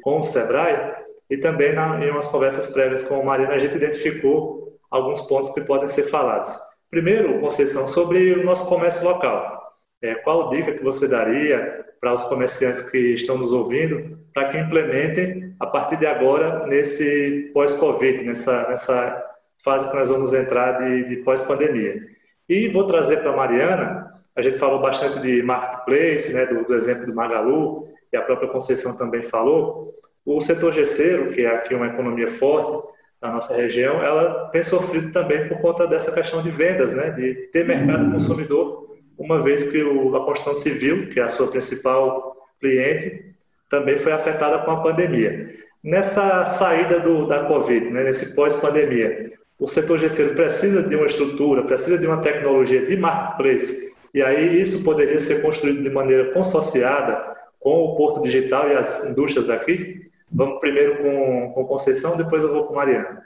com 0.00 0.20
o 0.20 0.22
Sebrae, 0.22 0.92
e 1.28 1.36
também 1.38 1.72
na, 1.72 1.98
em 2.04 2.10
umas 2.10 2.28
conversas 2.28 2.68
prévias 2.68 3.02
com 3.02 3.20
a 3.20 3.24
Mariana, 3.24 3.54
a 3.54 3.58
gente 3.58 3.76
identificou 3.76 4.78
alguns 4.88 5.20
pontos 5.22 5.50
que 5.50 5.60
podem 5.62 5.88
ser 5.88 6.04
falados. 6.04 6.56
Primeiro, 6.94 7.40
Conceição, 7.40 7.88
sobre 7.88 8.34
o 8.34 8.44
nosso 8.44 8.66
comércio 8.66 9.02
local. 9.02 9.72
É, 10.00 10.14
qual 10.14 10.48
dica 10.48 10.72
que 10.74 10.84
você 10.84 11.08
daria 11.08 11.84
para 12.00 12.14
os 12.14 12.22
comerciantes 12.22 12.82
que 12.82 12.96
estão 13.14 13.36
nos 13.36 13.52
ouvindo 13.52 14.16
para 14.32 14.48
que 14.48 14.58
implementem 14.58 15.56
a 15.58 15.66
partir 15.66 15.96
de 15.96 16.06
agora 16.06 16.64
nesse 16.68 17.50
pós-Covid, 17.52 18.22
nessa, 18.22 18.68
nessa 18.68 19.24
fase 19.64 19.88
que 19.88 19.96
nós 19.96 20.08
vamos 20.08 20.32
entrar 20.32 20.78
de, 20.78 21.08
de 21.08 21.16
pós-pandemia? 21.24 22.00
E 22.48 22.68
vou 22.68 22.86
trazer 22.86 23.16
para 23.22 23.32
a 23.32 23.36
Mariana, 23.36 24.08
a 24.36 24.40
gente 24.40 24.56
falou 24.56 24.80
bastante 24.80 25.18
de 25.18 25.42
marketplace, 25.42 26.32
né, 26.32 26.46
do, 26.46 26.62
do 26.64 26.76
exemplo 26.76 27.06
do 27.06 27.12
Magalu, 27.12 27.88
e 28.12 28.16
a 28.16 28.22
própria 28.22 28.50
Conceição 28.50 28.96
também 28.96 29.22
falou. 29.22 29.92
O 30.24 30.40
setor 30.40 30.72
gesseiro, 30.72 31.32
que 31.32 31.40
é 31.40 31.48
aqui 31.48 31.74
uma 31.74 31.88
economia 31.88 32.28
forte, 32.28 32.80
na 33.24 33.32
nossa 33.32 33.54
região, 33.54 34.02
ela 34.02 34.50
tem 34.50 34.62
sofrido 34.62 35.10
também 35.10 35.48
por 35.48 35.58
conta 35.58 35.86
dessa 35.86 36.12
questão 36.12 36.42
de 36.42 36.50
vendas, 36.50 36.92
né, 36.92 37.10
de 37.10 37.34
ter 37.50 37.64
mercado 37.64 38.12
consumidor, 38.12 38.98
uma 39.16 39.40
vez 39.40 39.64
que 39.64 39.82
o, 39.82 40.14
a 40.14 40.26
construção 40.26 40.52
civil, 40.52 41.08
que 41.08 41.18
é 41.18 41.22
a 41.22 41.28
sua 41.30 41.48
principal 41.48 42.36
cliente, 42.60 43.34
também 43.70 43.96
foi 43.96 44.12
afetada 44.12 44.58
com 44.58 44.70
a 44.70 44.82
pandemia. 44.82 45.54
Nessa 45.82 46.44
saída 46.44 47.00
do, 47.00 47.26
da 47.26 47.44
Covid, 47.44 47.88
né, 47.88 48.04
nesse 48.04 48.34
pós-pandemia, 48.34 49.32
o 49.58 49.66
setor 49.66 49.98
gesseiro 49.98 50.34
precisa 50.34 50.82
de 50.82 50.94
uma 50.94 51.06
estrutura, 51.06 51.62
precisa 51.62 51.96
de 51.96 52.06
uma 52.06 52.20
tecnologia 52.20 52.84
de 52.84 52.94
marketplace, 52.94 53.94
e 54.12 54.22
aí 54.22 54.60
isso 54.60 54.84
poderia 54.84 55.18
ser 55.18 55.40
construído 55.40 55.82
de 55.82 55.88
maneira 55.88 56.30
consociada 56.32 57.24
com 57.58 57.84
o 57.84 57.96
Porto 57.96 58.20
Digital 58.20 58.68
e 58.68 58.74
as 58.74 59.02
indústrias 59.04 59.46
daqui? 59.46 60.10
Vamos 60.34 60.58
primeiro 60.58 60.98
com, 61.00 61.52
com 61.52 61.66
Conceição, 61.66 62.16
depois 62.16 62.42
eu 62.42 62.52
vou 62.52 62.66
com 62.66 62.74
Mariana. 62.74 63.22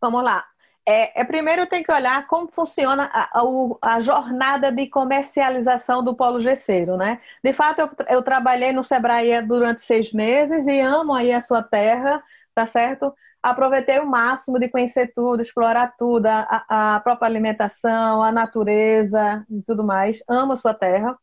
Vamos 0.00 0.22
lá. 0.22 0.44
É, 0.88 1.20
é, 1.20 1.24
primeiro 1.24 1.66
tem 1.66 1.82
que 1.82 1.90
olhar 1.90 2.28
como 2.28 2.48
funciona 2.52 3.10
a, 3.12 3.40
a, 3.40 3.94
a, 3.96 4.00
jornada 4.00 4.70
de 4.70 4.86
comercialização 4.86 6.04
do 6.04 6.14
polo 6.14 6.40
gesseiro, 6.40 6.96
né? 6.96 7.20
De 7.42 7.52
fato, 7.52 7.80
eu, 7.80 7.90
eu, 8.08 8.22
trabalhei 8.22 8.70
no 8.70 8.84
Sebrae 8.84 9.42
durante 9.42 9.82
seis 9.82 10.12
meses 10.12 10.66
e 10.68 10.78
amo 10.80 11.12
aí 11.12 11.32
a 11.32 11.40
sua 11.40 11.60
terra, 11.60 12.22
tá 12.54 12.66
certo? 12.68 13.12
Aproveitei 13.42 13.98
o 13.98 14.06
máximo 14.06 14.60
de 14.60 14.68
conhecer 14.68 15.12
tudo, 15.12 15.42
explorar 15.42 15.96
tudo, 15.96 16.26
a, 16.26 16.64
a 16.96 17.00
própria 17.00 17.26
alimentação, 17.26 18.22
a 18.22 18.30
natureza 18.30 19.44
e 19.50 19.62
tudo 19.62 19.82
mais. 19.82 20.22
Amo 20.28 20.52
a 20.52 20.56
sua 20.56 20.74
terra. 20.74 21.18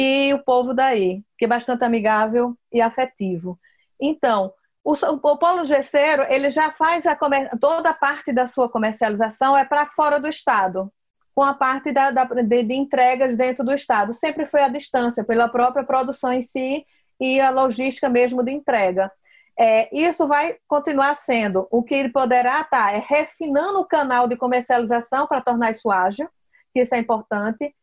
E 0.00 0.32
o 0.32 0.38
povo 0.38 0.72
daí, 0.72 1.24
que 1.36 1.44
é 1.44 1.48
bastante 1.48 1.82
amigável 1.82 2.56
e 2.72 2.80
afetivo. 2.80 3.58
Então, 4.00 4.52
o, 4.84 4.92
o 4.92 5.36
polo 5.36 5.64
gesseiro, 5.64 6.22
ele 6.28 6.50
já 6.50 6.70
faz 6.70 7.04
a 7.04 7.18
toda 7.60 7.90
a 7.90 7.94
parte 7.94 8.32
da 8.32 8.46
sua 8.46 8.68
comercialização 8.68 9.56
é 9.58 9.64
para 9.64 9.86
fora 9.86 10.20
do 10.20 10.28
estado, 10.28 10.88
com 11.34 11.42
a 11.42 11.52
parte 11.52 11.90
da, 11.90 12.12
da 12.12 12.22
de, 12.22 12.62
de, 12.62 12.74
entregas 12.74 13.36
dentro 13.36 13.64
do 13.64 13.74
estado. 13.74 14.12
Sempre 14.12 14.46
foi 14.46 14.62
à 14.62 14.68
distância, 14.68 15.24
pela 15.24 15.48
própria 15.48 15.82
produção 15.82 16.32
em 16.32 16.42
si 16.42 16.86
e 17.20 17.40
a 17.40 17.50
logística 17.50 18.08
mesmo 18.08 18.44
de 18.44 18.52
entrega. 18.52 19.10
É, 19.58 19.88
isso 19.92 20.28
vai 20.28 20.58
continuar 20.68 21.16
sendo. 21.16 21.66
O 21.72 21.82
que 21.82 21.96
ele 21.96 22.10
poderá 22.10 22.60
estar 22.60 22.86
tá, 22.86 22.92
é 22.92 23.04
refinando 23.04 23.80
o 23.80 23.84
canal 23.84 24.28
de 24.28 24.36
comercialização 24.36 25.26
para 25.26 25.40
tornar 25.40 25.72
isso 25.72 25.90
ágil, 25.90 26.28
que 26.72 26.82
isso 26.82 26.94
é 26.94 26.98
importante. 26.98 27.74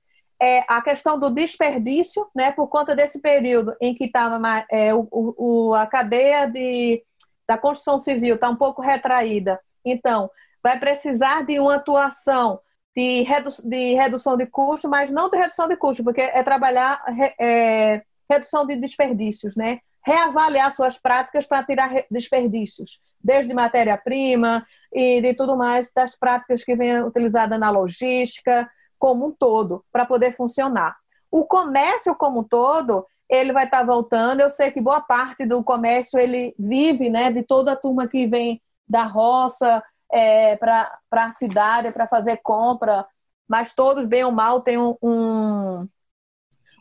É, 0.41 0.63
a 0.67 0.81
questão 0.81 1.17
do 1.17 1.29
desperdício, 1.29 2.27
né, 2.35 2.51
por 2.51 2.67
conta 2.67 2.95
desse 2.95 3.19
período 3.19 3.73
em 3.79 3.95
que 3.95 4.05
estava 4.05 4.39
é, 4.69 4.93
o, 4.93 5.07
o, 5.11 5.73
a 5.73 5.87
cadeia 5.87 6.45
de, 6.45 7.01
da 7.47 7.57
construção 7.57 7.99
civil 7.99 8.35
está 8.35 8.49
um 8.49 8.55
pouco 8.55 8.81
retraída. 8.81 9.59
Então, 9.83 10.29
vai 10.61 10.79
precisar 10.79 11.45
de 11.45 11.59
uma 11.59 11.75
atuação 11.75 12.59
de, 12.95 13.21
redu 13.23 13.49
de 13.63 13.93
redução 13.93 14.35
de 14.35 14.45
custo, 14.45 14.89
mas 14.89 15.11
não 15.11 15.29
de 15.29 15.37
redução 15.37 15.67
de 15.67 15.75
custo, 15.75 16.03
porque 16.03 16.21
é 16.21 16.41
trabalhar 16.43 17.03
é, 17.39 18.01
redução 18.29 18.65
de 18.65 18.75
desperdícios, 18.75 19.55
né? 19.55 19.79
Reavaliar 20.03 20.73
suas 20.73 20.97
práticas 20.97 21.45
para 21.45 21.63
tirar 21.63 21.91
desperdícios, 22.09 22.99
desde 23.21 23.53
matéria-prima 23.53 24.65
e 24.93 25.19
de 25.21 25.33
tudo 25.33 25.57
mais, 25.57 25.91
das 25.91 26.15
práticas 26.15 26.63
que 26.63 26.75
vêm 26.75 27.03
utilizadas 27.03 27.59
na 27.59 27.69
logística, 27.69 28.69
como 29.05 29.27
um 29.27 29.31
todo, 29.31 29.85
para 29.91 30.03
poder 30.03 30.35
funcionar. 30.35 30.97
O 31.29 31.45
comércio 31.45 32.15
como 32.15 32.39
um 32.39 32.43
todo, 32.43 33.05
ele 33.29 33.53
vai 33.53 33.65
estar 33.65 33.81
tá 33.81 33.85
voltando. 33.85 34.41
Eu 34.41 34.49
sei 34.49 34.71
que 34.71 34.81
boa 34.81 34.99
parte 34.99 35.45
do 35.45 35.63
comércio 35.63 36.19
ele 36.19 36.55
vive, 36.57 37.07
né, 37.07 37.31
de 37.31 37.43
toda 37.43 37.73
a 37.73 37.75
turma 37.75 38.07
que 38.07 38.25
vem 38.25 38.59
da 38.87 39.03
roça 39.03 39.83
é, 40.11 40.55
para 40.55 40.99
a 41.11 41.31
cidade 41.33 41.91
para 41.91 42.07
fazer 42.07 42.37
compra, 42.37 43.05
mas 43.47 43.75
todos 43.75 44.07
bem 44.07 44.23
ou 44.23 44.31
mal 44.31 44.61
têm 44.61 44.79
um, 44.79 44.97
um, 45.03 45.87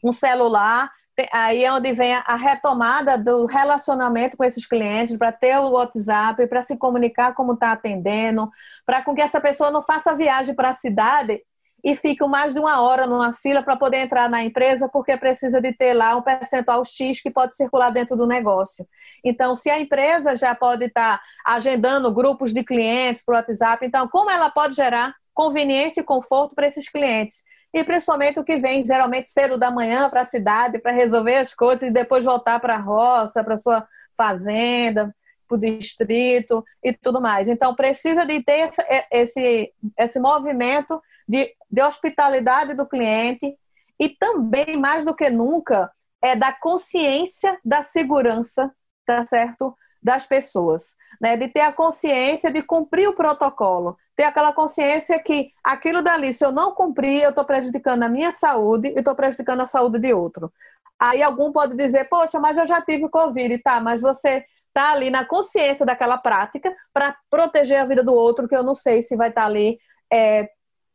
um 0.03 0.11
celular. 0.11 0.91
Aí 1.31 1.63
é 1.63 1.71
onde 1.71 1.93
vem 1.93 2.15
a 2.15 2.37
retomada 2.37 3.19
do 3.19 3.45
relacionamento 3.45 4.39
com 4.39 4.45
esses 4.45 4.67
clientes, 4.67 5.19
para 5.19 5.31
ter 5.31 5.59
o 5.59 5.73
WhatsApp, 5.73 6.47
para 6.47 6.63
se 6.63 6.75
comunicar 6.79 7.35
como 7.35 7.53
está 7.53 7.73
atendendo, 7.73 8.51
para 8.87 9.03
com 9.03 9.15
que 9.15 9.21
essa 9.21 9.43
pessoa 9.43 9.71
não 9.71 9.83
faça 9.83 10.17
viagem 10.17 10.55
para 10.55 10.71
a 10.71 10.73
cidade 10.73 11.43
e 11.85 11.94
ficam 11.94 12.27
mais 12.27 12.55
de 12.55 12.59
uma 12.59 12.81
hora 12.81 13.07
numa 13.07 13.35
fila 13.35 13.62
para 13.62 13.77
poder 13.77 13.99
entrar 13.99 14.31
na 14.31 14.42
empresa, 14.42 14.88
porque 14.88 15.14
precisa 15.18 15.61
de 15.61 15.70
ter 15.70 15.92
lá 15.92 16.16
um 16.16 16.23
percentual 16.23 16.83
X 16.83 17.20
que 17.20 17.31
pode 17.31 17.55
circular 17.55 17.90
dentro 17.90 18.16
do 18.16 18.27
negócio. 18.27 18.88
Então, 19.23 19.55
se 19.55 19.68
a 19.68 19.79
empresa 19.79 20.35
já 20.35 20.55
pode 20.55 20.87
estar 20.87 21.18
tá 21.18 21.23
agendando 21.44 22.11
grupos 22.11 22.55
de 22.55 22.64
clientes 22.64 23.23
para 23.23 23.35
o 23.35 23.37
WhatsApp, 23.37 23.85
então, 23.85 24.09
como 24.09 24.31
ela 24.31 24.49
pode 24.49 24.75
gerar 24.75 25.14
conveniência 25.35 26.01
e 26.01 26.05
conforto 26.05 26.55
para 26.55 26.66
esses 26.66 26.88
clientes? 26.88 27.44
E 27.75 27.85
principalmente 27.85 28.40
o 28.40 28.44
que 28.44 28.57
vem 28.57 28.87
geralmente 28.87 29.29
cedo 29.29 29.59
da 29.59 29.70
manhã 29.70 30.09
para 30.09 30.23
a 30.23 30.25
cidade 30.25 30.79
para 30.79 30.92
resolver 30.92 31.37
as 31.37 31.53
coisas 31.53 31.87
e 31.87 31.92
depois 31.92 32.25
voltar 32.25 32.61
para 32.61 32.77
a 32.77 32.81
roça, 32.81 33.44
para 33.44 33.59
sua 33.59 33.87
fazenda, 34.16 35.14
para 35.47 35.57
o 35.57 35.61
distrito 35.61 36.64
e 36.83 36.94
tudo 36.94 37.20
mais. 37.20 37.47
Então, 37.47 37.75
precisa 37.75 38.25
de 38.25 38.42
ter 38.42 38.70
esse, 39.11 39.70
esse 39.99 40.18
movimento 40.18 40.99
de, 41.29 41.53
de 41.71 41.83
hospitalidade 41.83 42.75
do 42.75 42.87
cliente 42.87 43.57
e 43.99 44.09
também, 44.09 44.77
mais 44.77 45.05
do 45.05 45.15
que 45.15 45.31
nunca, 45.31 45.91
é 46.23 46.35
da 46.35 46.53
consciência 46.53 47.59
da 47.65 47.83
segurança, 47.83 48.73
tá 49.07 49.27
certo? 49.27 49.77
Das 50.03 50.27
pessoas, 50.27 50.95
né? 51.21 51.37
De 51.37 51.49
ter 51.49 51.61
a 51.61 51.73
consciência 51.73 52.51
de 52.51 52.63
cumprir 52.63 53.09
o 53.09 53.15
protocolo, 53.15 53.97
ter 54.17 54.25
aquela 54.25 54.53
consciência 54.53 55.19
que 55.19 55.51
aquilo 55.63 56.03
dali, 56.03 56.33
se 56.33 56.45
eu 56.45 56.53
não 56.53 56.75
cumprir, 56.75 57.23
eu 57.23 57.31
estou 57.31 57.45
prejudicando 57.45 58.03
a 58.03 58.09
minha 58.09 58.33
saúde 58.33 58.89
e 58.89 58.99
estou 58.99 59.15
prejudicando 59.15 59.61
a 59.61 59.67
saúde 59.67 59.99
de 59.99 60.13
outro. 60.13 60.53
Aí 60.99 61.23
algum 61.23 61.53
pode 61.53 61.77
dizer, 61.77 62.09
poxa, 62.09 62.39
mas 62.39 62.57
eu 62.57 62.67
já 62.67 62.81
tive 62.81 63.09
Covid, 63.09 63.59
tá? 63.59 63.81
Mas 63.81 64.01
você 64.01 64.45
está 64.69 64.93
ali 64.93 65.11
na 65.11 65.25
consciência 65.25 65.87
daquela 65.87 66.19
prática 66.19 66.75
para 66.93 67.17
proteger 67.31 67.79
a 67.79 67.85
vida 67.85 68.03
do 68.03 68.15
outro, 68.15 68.49
que 68.49 68.57
eu 68.57 68.63
não 68.63 68.75
sei 68.75 69.03
se 69.03 69.17
vai 69.17 69.29
estar 69.29 69.43
tá 69.43 69.47
ali 69.47 69.79
é, 70.13 70.49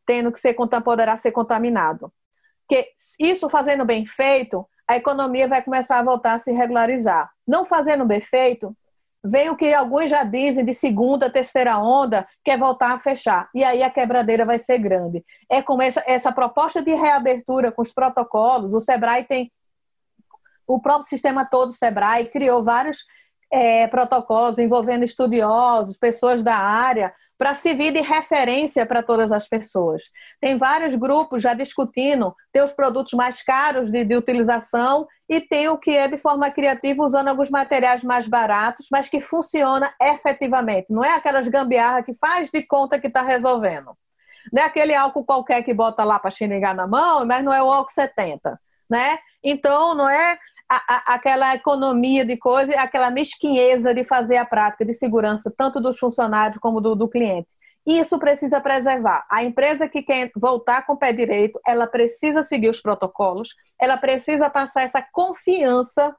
tendo 0.10 0.32
que 0.32 0.40
ser 0.40 0.56
poderá 0.84 1.16
ser 1.18 1.32
contaminado. 1.32 2.12
Que 2.68 2.88
isso 3.20 3.48
fazendo 3.48 3.86
bem 3.86 4.08
feito, 4.08 4.68
a 4.88 4.98
economia 4.98 5.48
vai 5.48 5.62
começar 5.62 6.00
a 6.00 6.04
voltar 6.04 6.34
a 6.34 6.40
se 6.40 6.52
regularizar. 6.52 7.30
Não 7.48 7.64
fazendo 7.64 8.04
bem 8.06 8.20
feito, 8.20 8.76
vem 9.24 9.52
o 9.52 9.56
que 9.56 9.72
alguns 9.72 10.10
já 10.10 10.24
dizem 10.24 10.66
de 10.66 10.74
segunda, 10.74 11.30
terceira 11.30 11.78
onda, 11.78 12.28
que 12.44 12.50
é 12.50 12.58
voltar 12.58 12.94
a 12.94 12.98
fechar. 12.98 13.52
E 13.54 13.64
aí 13.64 13.84
a 13.84 13.90
quebradeira 13.92 14.48
vai 14.48 14.58
ser 14.58 14.80
grande. 14.80 15.24
É 15.48 15.62
como 15.62 15.84
essa, 15.84 16.04
essa 16.08 16.32
proposta 16.32 16.82
de 16.82 16.96
reabertura 16.96 17.72
com 17.72 17.84
os 17.84 17.94
protocolos, 17.94 18.74
o 18.74 18.80
Sebrae 18.80 19.26
tem 19.26 19.52
o 20.66 20.82
próprio 20.82 21.08
sistema 21.08 21.46
todo, 21.46 21.70
o 21.70 21.74
Sebrae, 21.74 22.26
criou 22.30 22.64
vários 22.64 23.06
é, 23.54 23.86
protocolos 23.86 24.58
envolvendo 24.58 25.04
estudiosos, 25.04 26.00
pessoas 26.00 26.42
da 26.42 26.56
área, 26.56 27.14
para 27.40 27.56
servir 27.56 27.94
de 27.94 28.02
referência 28.02 28.86
para 28.86 29.02
todas 29.02 29.32
as 29.32 29.48
pessoas. 29.48 30.04
Tem 30.42 30.58
vários 30.58 30.94
grupos 30.94 31.42
já 31.42 31.54
discutindo 31.54 32.36
ter 32.52 32.62
os 32.62 32.74
produtos 32.74 33.14
mais 33.14 33.42
caros 33.42 33.90
de, 33.90 34.04
de, 34.04 34.14
utilização 34.14 35.08
e 35.30 35.40
tem 35.40 35.70
o 35.70 35.78
que 35.78 35.92
é 35.92 36.10
de 36.10 36.18
forma 36.18 36.52
criativa 36.52 37.02
usando 37.02 37.30
alguns 37.30 37.50
materiais 37.50 38.04
mais 38.04 38.28
baratos, 38.28 38.88
mas 38.92 39.08
que 39.08 39.22
funciona 39.22 39.94
efetivamente. 40.02 40.92
Não 40.92 41.04
é 41.04 41.16
aquelas 41.16 41.48
gambiarra 41.48 42.04
que 42.04 42.14
faz 42.14 42.50
de 42.52 42.62
conta 42.62 43.00
que 43.00 43.08
está 43.08 43.22
resolvendo. 43.22 43.96
Não 44.52 44.62
é 44.62 44.66
aquele 44.66 44.94
álcool 44.94 45.24
qualquer 45.24 45.64
que 45.64 45.74
bota 45.74 46.04
lá 46.04 46.20
para 46.20 46.32
xingar 46.32 46.76
na 46.76 46.88
mão, 46.88 47.26
mas 47.26 47.42
não 47.42 47.54
é 47.54 47.64
o 47.64 47.72
álcool 47.72 47.92
70, 47.92 48.60
né? 48.90 49.18
Então, 49.42 49.96
não 49.96 50.10
é 50.10 50.38
a, 50.70 50.76
a, 50.76 51.16
aquela 51.16 51.56
economia 51.56 52.24
de 52.24 52.38
coisa, 52.38 52.80
aquela 52.80 53.10
mesquinheza 53.10 53.94
de 53.94 54.04
fazer 54.04 54.38
a 54.38 54.46
prática 54.46 54.86
de 54.86 54.94
segurança, 54.94 55.52
tanto 55.56 55.82
dos 55.82 55.98
funcionários 55.98 56.60
como 56.60 56.80
do, 56.80 56.96
do 56.96 57.10
cliente. 57.10 57.50
Isso 57.86 58.20
precisa 58.20 58.62
preservar. 58.62 59.26
A 59.32 59.44
empresa 59.44 59.90
que 59.90 60.04
quer 60.04 60.30
voltar 60.36 60.86
com 60.86 60.94
o 60.94 60.98
pé 60.98 61.12
direito, 61.12 61.60
ela 61.66 61.88
precisa 61.88 62.44
seguir 62.44 62.70
os 62.70 62.80
protocolos, 62.80 63.56
ela 63.82 63.98
precisa 63.98 64.50
passar 64.50 64.84
essa 64.84 65.02
confiança 65.02 66.16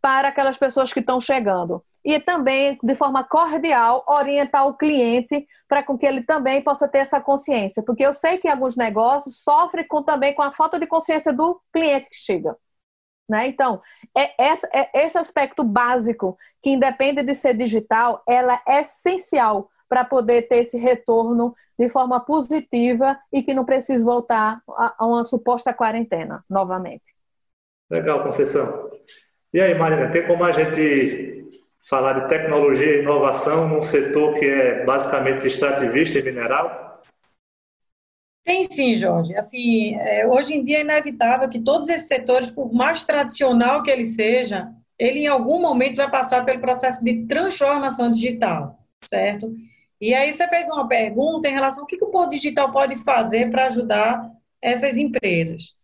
para 0.00 0.28
aquelas 0.28 0.56
pessoas 0.56 0.92
que 0.92 1.00
estão 1.00 1.20
chegando. 1.20 1.84
E 2.02 2.18
também, 2.18 2.78
de 2.82 2.94
forma 2.94 3.22
cordial, 3.22 4.02
orientar 4.08 4.66
o 4.66 4.72
cliente 4.72 5.46
para 5.68 5.82
que 5.82 6.06
ele 6.06 6.22
também 6.22 6.62
possa 6.62 6.88
ter 6.88 6.98
essa 6.98 7.20
consciência. 7.20 7.82
Porque 7.82 8.04
eu 8.04 8.14
sei 8.14 8.38
que 8.38 8.48
alguns 8.48 8.74
negócios 8.74 9.42
sofrem 9.42 9.86
com, 9.86 10.02
também 10.02 10.34
com 10.34 10.40
a 10.40 10.52
falta 10.52 10.78
de 10.78 10.86
consciência 10.86 11.32
do 11.32 11.60
cliente 11.70 12.08
que 12.08 12.16
chega. 12.16 12.56
Né? 13.30 13.46
Então, 13.46 13.80
é, 14.12 14.32
é, 14.42 15.06
esse 15.06 15.16
aspecto 15.16 15.62
básico, 15.62 16.36
que 16.60 16.70
independe 16.70 17.22
de 17.22 17.32
ser 17.32 17.54
digital, 17.54 18.24
ela 18.26 18.60
é 18.66 18.80
essencial 18.80 19.70
para 19.88 20.04
poder 20.04 20.48
ter 20.48 20.56
esse 20.56 20.76
retorno 20.76 21.54
de 21.78 21.88
forma 21.88 22.18
positiva 22.18 23.16
e 23.32 23.40
que 23.40 23.54
não 23.54 23.64
precise 23.64 24.04
voltar 24.04 24.60
a, 24.68 25.06
uma 25.06 25.22
suposta 25.22 25.72
quarentena 25.72 26.44
novamente. 26.50 27.14
Legal, 27.88 28.24
Conceição. 28.24 28.90
E 29.54 29.60
aí, 29.60 29.78
Marina, 29.78 30.10
tem 30.10 30.26
como 30.26 30.42
a 30.42 30.50
gente 30.50 31.48
falar 31.88 32.14
de 32.14 32.28
tecnologia 32.28 32.96
e 32.96 33.00
inovação 33.00 33.68
num 33.68 33.80
setor 33.80 34.34
que 34.34 34.44
é 34.44 34.84
basicamente 34.84 35.46
extrativista 35.46 36.18
e 36.18 36.22
mineral? 36.22 36.89
Tem 38.44 38.64
sim, 38.70 38.96
Jorge. 38.96 39.34
Assim, 39.36 39.94
é, 39.96 40.26
hoje 40.26 40.54
em 40.54 40.64
dia 40.64 40.78
é 40.78 40.80
inevitável 40.80 41.48
que 41.48 41.60
todos 41.60 41.88
esses 41.88 42.08
setores, 42.08 42.50
por 42.50 42.72
mais 42.72 43.04
tradicional 43.04 43.82
que 43.82 43.90
ele 43.90 44.04
seja, 44.04 44.68
ele 44.98 45.20
em 45.20 45.26
algum 45.26 45.60
momento 45.60 45.96
vai 45.96 46.10
passar 46.10 46.44
pelo 46.44 46.60
processo 46.60 47.04
de 47.04 47.26
transformação 47.26 48.10
digital, 48.10 48.78
certo? 49.04 49.54
E 50.00 50.14
aí 50.14 50.32
você 50.32 50.48
fez 50.48 50.66
uma 50.66 50.88
pergunta 50.88 51.48
em 51.48 51.52
relação 51.52 51.82
ao 51.82 51.86
que, 51.86 51.96
que 51.96 52.04
o 52.04 52.10
Porto 52.10 52.30
Digital 52.30 52.72
pode 52.72 52.96
fazer 52.96 53.50
para 53.50 53.66
ajudar 53.66 54.30
essas 54.60 54.96
empresas. 54.96 55.74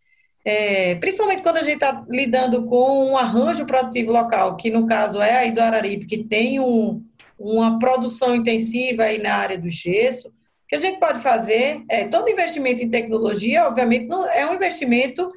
É, 0.43 0.95
principalmente 0.95 1.43
quando 1.43 1.57
a 1.57 1.63
gente 1.63 1.75
está 1.75 2.05
lidando 2.09 2.65
com 2.65 3.11
um 3.11 3.17
arranjo 3.17 3.65
produtivo 3.65 4.11
local, 4.11 4.55
que 4.55 4.71
no 4.71 4.85
caso 4.87 5.21
é 5.21 5.35
aí 5.35 5.51
do 5.51 5.59
Araripe, 5.59 6.07
que 6.07 6.23
tem 6.23 6.59
um, 6.59 7.03
uma 7.37 7.77
produção 7.77 8.35
intensiva 8.35 9.03
aí 9.03 9.21
na 9.21 9.35
área 9.35 9.57
do 9.57 9.69
gesso, 9.69 10.33
o 10.67 10.69
que 10.69 10.75
a 10.75 10.81
gente 10.81 10.99
pode 10.99 11.19
fazer 11.21 11.81
é 11.89 12.03
todo 12.03 12.29
investimento 12.29 12.83
em 12.83 12.89
tecnologia, 12.89 13.65
obviamente, 13.65 14.05
não 14.05 14.27
é 14.27 14.45
um 14.45 14.53
investimento 14.53 15.31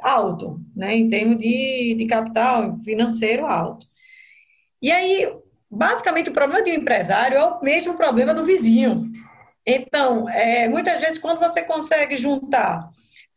alto, 0.00 0.58
né, 0.74 0.96
em 0.96 1.06
termos 1.06 1.36
de, 1.36 1.94
de 1.94 2.06
capital 2.06 2.78
financeiro 2.82 3.44
alto. 3.44 3.86
E 4.80 4.90
aí, 4.90 5.30
basicamente, 5.70 6.30
o 6.30 6.32
problema 6.32 6.64
de 6.64 6.70
um 6.70 6.74
empresário 6.74 7.36
é 7.36 7.44
o 7.44 7.60
mesmo 7.60 7.94
problema 7.94 8.32
do 8.32 8.46
vizinho. 8.46 9.12
Então, 9.66 10.26
é, 10.30 10.66
muitas 10.66 10.98
vezes, 10.98 11.18
quando 11.18 11.40
você 11.40 11.60
consegue 11.60 12.16
juntar, 12.16 12.88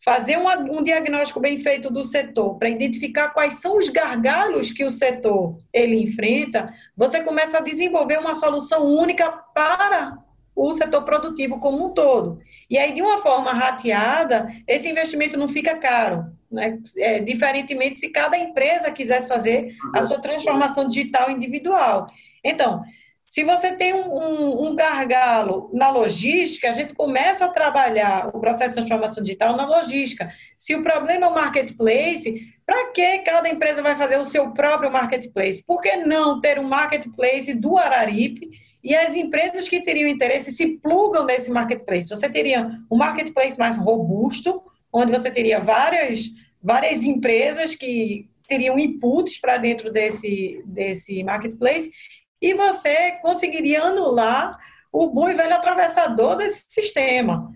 fazer 0.01 0.37
uma, 0.37 0.57
um 0.57 0.81
diagnóstico 0.81 1.41
bem 1.41 1.57
feito 1.57 1.91
do 1.91 2.05
setor, 2.05 2.57
para 2.57 2.69
identificar 2.69 3.29
quais 3.31 3.55
são 3.55 3.77
os 3.77 3.89
gargalos 3.89 4.71
que 4.71 4.85
o 4.85 4.89
setor 4.89 5.57
ele 5.73 6.01
enfrenta, 6.01 6.73
você 6.95 7.21
começa 7.21 7.57
a 7.57 7.61
desenvolver 7.61 8.17
uma 8.17 8.33
solução 8.33 8.85
única 8.85 9.29
para 9.29 10.25
o 10.57 10.73
setor 10.73 11.03
produtivo 11.03 11.59
como 11.59 11.85
um 11.85 11.89
todo. 11.93 12.41
E 12.67 12.79
aí, 12.79 12.91
de 12.91 13.01
uma 13.01 13.19
forma 13.19 13.53
rateada, 13.53 14.51
esse 14.67 14.89
investimento 14.89 15.37
não 15.37 15.47
fica 15.47 15.77
caro. 15.77 16.25
Né? 16.51 16.79
É, 16.97 17.19
diferentemente 17.19 17.99
se 17.99 18.09
cada 18.09 18.37
empresa 18.37 18.89
quisesse 18.89 19.27
fazer 19.27 19.75
a 19.93 20.01
sua 20.01 20.19
transformação 20.19 20.87
digital 20.87 21.29
individual. 21.29 22.07
Então, 22.43 22.83
se 23.23 23.43
você 23.43 23.73
tem 23.73 23.93
um, 23.93 24.09
um, 24.09 24.67
um, 24.67 24.75
gargalo 24.75 25.69
na 25.73 25.89
logística, 25.89 26.69
a 26.69 26.71
gente 26.71 26.95
começa 26.95 27.45
a 27.45 27.49
trabalhar 27.49 28.29
o 28.33 28.39
processo 28.39 28.69
de 28.69 28.75
transformação 28.77 29.21
digital 29.21 29.55
na 29.55 29.65
logística. 29.65 30.31
Se 30.55 30.73
o 30.73 30.81
problema 30.81 31.25
é 31.25 31.29
o 31.29 31.33
marketplace, 31.33 32.47
para 32.65 32.89
que 32.91 33.19
cada 33.19 33.49
empresa 33.49 33.81
vai 33.81 33.95
fazer 33.97 34.17
o 34.17 34.25
seu 34.25 34.51
próprio 34.51 34.89
marketplace? 34.89 35.63
Por 35.63 35.81
que 35.81 35.97
não 35.97 36.39
ter 36.39 36.57
um 36.57 36.63
marketplace 36.63 37.53
do 37.53 37.77
Araripe 37.77 38.49
e 38.83 38.95
as 38.95 39.15
empresas 39.15 39.67
que 39.67 39.81
teriam 39.81 40.09
interesse 40.09 40.51
se 40.51 40.77
plugam 40.77 41.25
nesse 41.25 41.51
marketplace? 41.51 42.09
Você 42.09 42.29
teria 42.29 42.79
um 42.89 42.97
marketplace 42.97 43.57
mais 43.57 43.75
robusto, 43.75 44.61
onde 44.91 45.11
você 45.11 45.29
teria 45.31 45.59
várias, 45.59 46.29
várias 46.61 47.03
empresas 47.03 47.75
que 47.75 48.29
teriam 48.47 48.79
inputs 48.79 49.39
para 49.39 49.57
dentro 49.57 49.91
desse, 49.91 50.63
desse 50.65 51.23
marketplace 51.23 51.91
e 52.41 52.53
você 52.53 53.13
conseguiria 53.21 53.83
anular 53.83 54.57
o 54.91 55.07
bom 55.07 55.29
e 55.29 55.33
velho 55.33 55.55
atravessador 55.55 56.37
desse 56.37 56.65
sistema. 56.69 57.51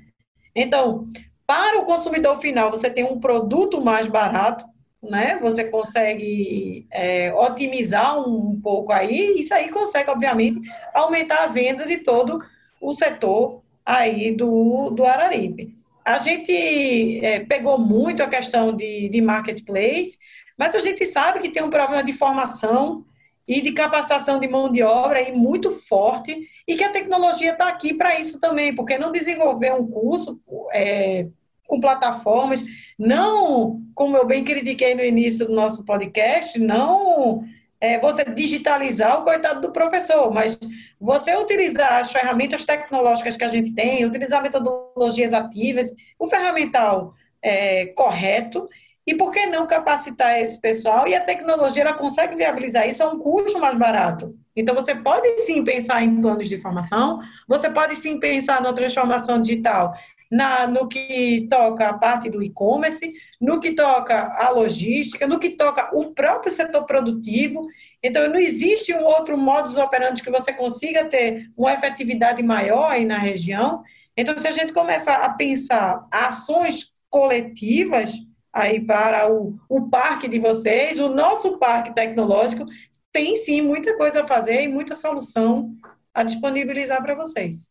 Então, 0.55 1.05
para 1.47 1.79
o 1.79 1.85
consumidor 1.85 2.39
final, 2.39 2.69
você 2.69 2.89
tem 2.89 3.03
um 3.03 3.19
produto 3.19 3.81
mais 3.81 4.07
barato, 4.07 4.65
né? 5.01 5.37
Você 5.41 5.63
consegue 5.63 6.85
é, 6.91 7.33
otimizar 7.33 8.19
um, 8.19 8.51
um, 8.51 8.61
pouco 8.61 8.91
aí, 8.91 9.35
isso 9.39 9.53
aí 9.53 9.69
consegue, 9.69 10.11
obviamente, 10.11 10.59
aumentar 10.93 11.43
a 11.43 11.47
venda 11.47 11.85
de 11.85 11.97
todo 11.97 12.41
o 12.79 12.93
setor 12.93 13.61
aí 13.85 14.31
do, 14.31 14.91
do 14.91 15.05
Araripe. 15.05 15.73
A 16.05 16.19
gente 16.19 17.23
é, 17.23 17.39
pegou 17.39 17.77
muito 17.77 18.23
a 18.23 18.27
questão 18.27 18.75
de, 18.75 19.09
de 19.09 19.21
marketplace, 19.21 20.17
mas 20.57 20.75
a 20.75 20.79
gente 20.79 21.05
sabe 21.05 21.39
que 21.39 21.49
tem 21.49 21.63
um 21.63 21.69
problema 21.69 22.03
de 22.03 22.13
formação 22.13 23.05
e 23.47 23.61
de 23.61 23.71
capacitação 23.71 24.39
de 24.39 24.47
mão 24.47 24.71
de 24.71 24.83
obra 24.83 25.19
aí 25.19 25.31
muito 25.33 25.71
forte 25.71 26.47
e 26.67 26.75
que 26.75 26.83
a 26.83 26.91
tecnologia 26.91 27.51
está 27.51 27.67
aqui 27.67 27.93
para 27.93 28.19
isso 28.19 28.39
também, 28.39 28.73
porque 28.73 28.97
não 28.97 29.11
desenvolver 29.11 29.73
um 29.73 29.87
curso 29.87 30.39
é, 30.73 31.27
com 31.71 31.79
plataformas, 31.79 32.61
não, 32.99 33.81
como 33.95 34.17
eu 34.17 34.27
bem 34.27 34.43
critiquei 34.43 34.93
no 34.93 35.01
início 35.01 35.47
do 35.47 35.53
nosso 35.53 35.85
podcast, 35.85 36.59
não 36.59 37.45
é, 37.79 37.97
você 37.97 38.25
digitalizar 38.25 39.21
o 39.21 39.23
coitado 39.23 39.61
do 39.61 39.71
professor, 39.71 40.29
mas 40.33 40.59
você 40.99 41.33
utilizar 41.33 42.01
as 42.01 42.11
ferramentas 42.11 42.65
tecnológicas 42.65 43.37
que 43.37 43.43
a 43.45 43.47
gente 43.47 43.73
tem, 43.73 44.03
utilizar 44.03 44.43
metodologias 44.43 45.31
ativas, 45.31 45.95
o 46.19 46.27
ferramental 46.27 47.13
é, 47.41 47.85
correto 47.87 48.67
e 49.07 49.15
por 49.15 49.31
que 49.31 49.45
não 49.45 49.65
capacitar 49.65 50.39
esse 50.41 50.59
pessoal? 50.59 51.07
E 51.07 51.15
a 51.15 51.23
tecnologia 51.23 51.83
ela 51.83 51.93
consegue 51.93 52.35
viabilizar 52.35 52.87
isso 52.87 53.01
a 53.01 53.07
um 53.07 53.17
custo 53.17 53.59
mais 53.59 53.77
barato. 53.77 54.35
Então, 54.55 54.75
você 54.75 54.93
pode 54.93 55.39
sim 55.39 55.63
pensar 55.63 56.03
em 56.03 56.19
planos 56.19 56.49
de 56.49 56.57
formação, 56.57 57.19
você 57.47 57.69
pode 57.69 57.95
sim 57.95 58.19
pensar 58.19 58.61
na 58.61 58.73
transformação 58.73 59.41
digital, 59.41 59.93
na, 60.31 60.65
no 60.65 60.87
que 60.87 61.45
toca 61.49 61.89
a 61.89 61.93
parte 61.93 62.29
do 62.29 62.41
e-commerce, 62.41 63.11
no 63.39 63.59
que 63.59 63.73
toca 63.73 64.33
a 64.37 64.49
logística, 64.49 65.27
no 65.27 65.37
que 65.37 65.49
toca 65.49 65.89
o 65.93 66.13
próprio 66.13 66.53
setor 66.53 66.85
produtivo. 66.85 67.67
Então, 68.01 68.29
não 68.29 68.39
existe 68.39 68.93
um 68.93 69.03
outro 69.03 69.37
modus 69.37 69.75
operandi 69.75 70.23
que 70.23 70.31
você 70.31 70.53
consiga 70.53 71.05
ter 71.05 71.51
uma 71.57 71.73
efetividade 71.73 72.41
maior 72.41 72.89
aí 72.89 73.05
na 73.05 73.17
região. 73.17 73.83
Então, 74.15 74.37
se 74.37 74.47
a 74.47 74.51
gente 74.51 74.71
começar 74.71 75.17
a 75.25 75.33
pensar 75.33 76.07
ações 76.09 76.93
coletivas, 77.09 78.13
aí 78.53 78.79
para 78.79 79.29
o, 79.29 79.59
o 79.67 79.89
parque 79.89 80.29
de 80.29 80.39
vocês, 80.39 80.97
o 80.97 81.09
nosso 81.09 81.57
parque 81.57 81.93
tecnológico 81.93 82.65
tem 83.11 83.35
sim 83.35 83.61
muita 83.61 83.97
coisa 83.97 84.23
a 84.23 84.27
fazer 84.27 84.63
e 84.63 84.67
muita 84.69 84.95
solução 84.95 85.75
a 86.13 86.23
disponibilizar 86.23 87.01
para 87.01 87.15
vocês. 87.15 87.69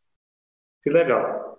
Que 0.83 0.90
legal. 0.90 1.49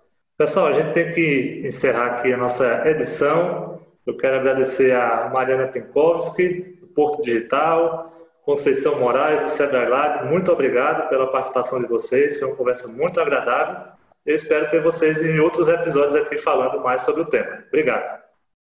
Pessoal, 0.42 0.66
a 0.66 0.72
gente 0.72 0.92
tem 0.92 1.08
que 1.08 1.62
encerrar 1.64 2.14
aqui 2.14 2.32
a 2.32 2.36
nossa 2.36 2.82
edição. 2.88 3.80
Eu 4.04 4.16
quero 4.16 4.40
agradecer 4.40 4.90
a 4.90 5.30
Mariana 5.32 5.68
Pinkowski, 5.68 6.78
do 6.80 6.88
Porto 6.88 7.22
Digital, 7.22 8.12
Conceição 8.44 8.98
Moraes, 8.98 9.44
do 9.44 9.50
Sebrae 9.50 9.88
Lab. 9.88 10.28
Muito 10.28 10.50
obrigado 10.50 11.08
pela 11.08 11.30
participação 11.30 11.80
de 11.80 11.86
vocês. 11.86 12.40
Foi 12.40 12.48
uma 12.48 12.56
conversa 12.56 12.88
muito 12.88 13.20
agradável. 13.20 13.92
Eu 14.26 14.34
espero 14.34 14.68
ter 14.68 14.82
vocês 14.82 15.24
em 15.24 15.38
outros 15.38 15.68
episódios 15.68 16.16
aqui 16.16 16.36
falando 16.36 16.82
mais 16.82 17.02
sobre 17.02 17.22
o 17.22 17.26
tema. 17.26 17.62
Obrigado. 17.68 18.21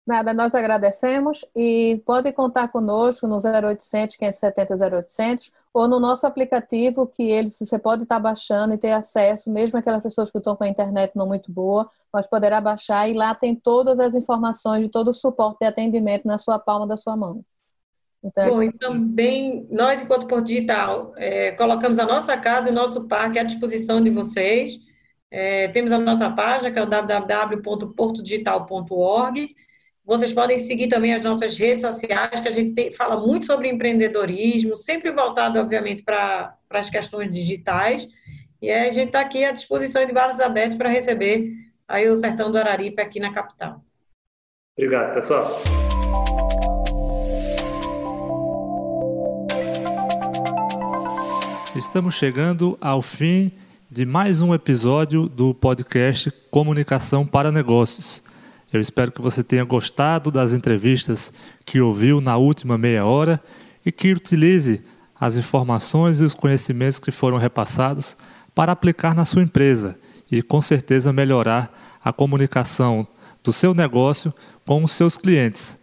Nada, 0.09 0.33
nós 0.33 0.55
agradecemos 0.55 1.45
e 1.55 2.01
pode 2.07 2.33
contar 2.33 2.69
conosco 2.69 3.29
no 3.29 3.37
0800 3.37 4.17
570 4.17 4.97
0800 4.97 5.53
ou 5.71 5.87
no 5.87 6.01
nosso 6.01 6.27
aplicativo 6.27 7.07
que 7.07 7.25
eles 7.25 7.59
você 7.59 7.79
pode 7.79 8.05
estar 8.05 8.19
baixando 8.19 8.73
e 8.73 8.79
ter 8.79 8.93
acesso, 8.93 9.53
mesmo 9.53 9.79
aquelas 9.79 10.03
pessoas 10.03 10.31
que 10.31 10.39
estão 10.39 10.57
com 10.57 10.65
a 10.65 10.69
internet 10.69 11.13
não 11.15 11.27
muito 11.27 11.53
boa, 11.53 11.91
mas 12.11 12.27
poderá 12.27 12.59
baixar 12.59 13.07
e 13.07 13.13
lá 13.13 13.35
tem 13.35 13.55
todas 13.55 14.01
as 14.01 14.15
informações 14.15 14.83
de 14.83 14.89
todo 14.89 15.09
o 15.09 15.13
suporte 15.13 15.59
de 15.61 15.67
atendimento 15.67 16.27
na 16.27 16.39
sua 16.39 16.59
palma 16.59 16.87
da 16.87 16.97
sua 16.97 17.15
mão. 17.15 17.45
Então, 18.25 18.45
é 18.45 18.49
Bom, 18.49 18.63
e 18.63 18.73
também 18.73 19.69
nós, 19.71 20.01
enquanto 20.01 20.27
Porto 20.27 20.47
Digital, 20.47 21.13
é, 21.19 21.53
colocamos 21.53 21.99
a 21.99 22.07
nossa 22.07 22.35
casa 22.39 22.71
e 22.71 22.73
o 22.73 22.75
nosso 22.75 23.07
parque 23.07 23.39
à 23.39 23.43
disposição 23.43 24.03
de 24.03 24.09
vocês. 24.09 24.81
É, 25.31 25.69
temos 25.69 25.93
a 25.93 25.99
nossa 25.99 26.31
página, 26.31 26.71
que 26.71 26.79
é 26.79 26.83
o 26.83 26.87
www.portodigital.org 26.87 29.55
vocês 30.09 30.33
podem 30.33 30.59
seguir 30.59 30.89
também 30.89 31.13
as 31.13 31.23
nossas 31.23 31.59
redes 31.59 31.83
sociais, 31.83 32.41
que 32.41 32.49
a 32.49 32.51
gente 32.51 32.73
tem, 32.73 32.91
fala 32.91 33.21
muito 33.21 33.45
sobre 33.45 33.69
empreendedorismo, 33.69 34.75
sempre 34.75 35.13
voltado, 35.13 35.61
obviamente, 35.61 36.03
para 36.03 36.57
as 36.71 36.89
questões 36.89 37.31
digitais. 37.31 38.09
E 38.63 38.71
a 38.71 38.91
gente 38.91 39.09
está 39.09 39.21
aqui 39.21 39.45
à 39.45 39.53
disposição 39.53 40.07
de 40.07 40.13
vários 40.13 40.41
abertos 40.41 40.79
para 40.79 40.89
receber 40.89 41.53
aí 41.87 42.09
o 42.09 42.17
Sertão 42.17 42.51
do 42.51 42.57
Araripe 42.57 43.03
aqui 43.03 43.21
na 43.21 43.35
capital. 43.35 43.85
Obrigado, 44.79 45.13
pessoal. 45.13 45.61
Estamos 51.77 52.15
chegando 52.15 52.79
ao 52.81 53.03
fim 53.03 53.53
de 53.91 54.07
mais 54.07 54.41
um 54.41 54.55
episódio 54.55 55.29
do 55.29 55.53
podcast 55.53 56.31
Comunicação 56.51 57.27
para 57.27 57.53
Negócios. 57.53 58.23
Eu 58.73 58.81
espero 58.81 59.11
que 59.11 59.23
você 59.23 59.43
tenha 59.43 59.65
gostado 59.65 60.31
das 60.31 60.53
entrevistas 60.53 61.33
que 61.65 61.81
ouviu 61.81 62.21
na 62.21 62.37
última 62.37 62.77
meia 62.77 63.05
hora 63.05 63.43
e 63.85 63.91
que 63.91 64.13
utilize 64.13 64.83
as 65.19 65.37
informações 65.37 66.21
e 66.21 66.25
os 66.25 66.35
conhecimentos 66.35 66.99
que 66.99 67.11
foram 67.11 67.39
repassados 67.39 68.17
para 68.55 68.73
aplicar 68.73 69.15
na 69.15 69.25
sua 69.25 69.43
empresa 69.43 69.99
e 70.31 70.43
com 70.43 70.61
certeza 70.61 71.13
melhorar 71.13 71.99
a 72.05 72.13
comunicação 72.13 73.07
do 73.43 73.53
seu 73.53 73.73
negócio 73.73 74.33
com 74.67 74.85
os 74.85 74.93
seus 74.93 75.17
clientes. 75.17 75.79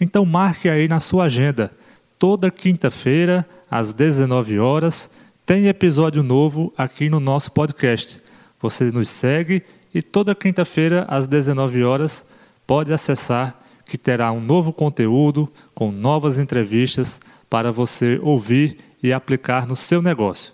Então 0.00 0.24
marque 0.24 0.68
aí 0.68 0.86
na 0.86 1.00
sua 1.00 1.24
agenda 1.24 1.72
toda 2.18 2.50
quinta-feira, 2.50 3.48
às 3.70 3.92
19 3.92 4.58
horas, 4.58 5.10
tem 5.46 5.66
episódio 5.66 6.22
novo 6.22 6.72
aqui 6.76 7.08
no 7.08 7.20
nosso 7.20 7.50
podcast. 7.52 8.20
Você 8.60 8.84
nos 8.90 9.08
segue 9.08 9.62
e 9.94 10.02
toda 10.02 10.34
quinta-feira, 10.34 11.06
às 11.08 11.26
19 11.26 11.82
horas, 11.84 12.26
pode 12.66 12.92
acessar 12.92 13.58
que 13.86 13.96
terá 13.96 14.30
um 14.30 14.40
novo 14.40 14.72
conteúdo 14.72 15.50
com 15.74 15.90
novas 15.90 16.38
entrevistas 16.38 17.20
para 17.48 17.72
você 17.72 18.20
ouvir 18.22 18.78
e 19.02 19.12
aplicar 19.12 19.66
no 19.66 19.74
seu 19.74 20.02
negócio. 20.02 20.52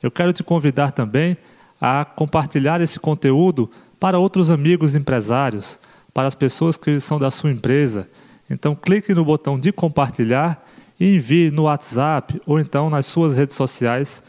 Eu 0.00 0.10
quero 0.10 0.32
te 0.32 0.44
convidar 0.44 0.92
também 0.92 1.36
a 1.80 2.04
compartilhar 2.04 2.80
esse 2.80 3.00
conteúdo 3.00 3.68
para 3.98 4.18
outros 4.18 4.50
amigos 4.50 4.94
empresários, 4.94 5.80
para 6.14 6.28
as 6.28 6.34
pessoas 6.34 6.76
que 6.76 7.00
são 7.00 7.18
da 7.18 7.30
sua 7.30 7.50
empresa. 7.50 8.08
Então, 8.48 8.76
clique 8.76 9.12
no 9.12 9.24
botão 9.24 9.58
de 9.58 9.72
compartilhar 9.72 10.64
e 10.98 11.16
envie 11.16 11.50
no 11.50 11.64
WhatsApp 11.64 12.40
ou 12.46 12.60
então 12.60 12.88
nas 12.88 13.06
suas 13.06 13.36
redes 13.36 13.56
sociais 13.56 14.22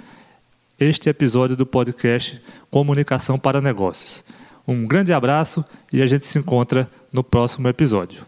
este 0.80 1.10
episódio 1.10 1.58
do 1.58 1.66
podcast 1.66 2.42
Comunicação 2.72 3.38
para 3.38 3.60
Negócios. 3.60 4.24
Um 4.68 4.88
grande 4.88 5.12
abraço 5.12 5.66
e 5.92 6.02
a 6.02 6.06
gente 6.06 6.26
se 6.26 6.40
encontra 6.40 6.90
no 7.12 7.24
próximo 7.24 7.68
episódio. 7.68 8.26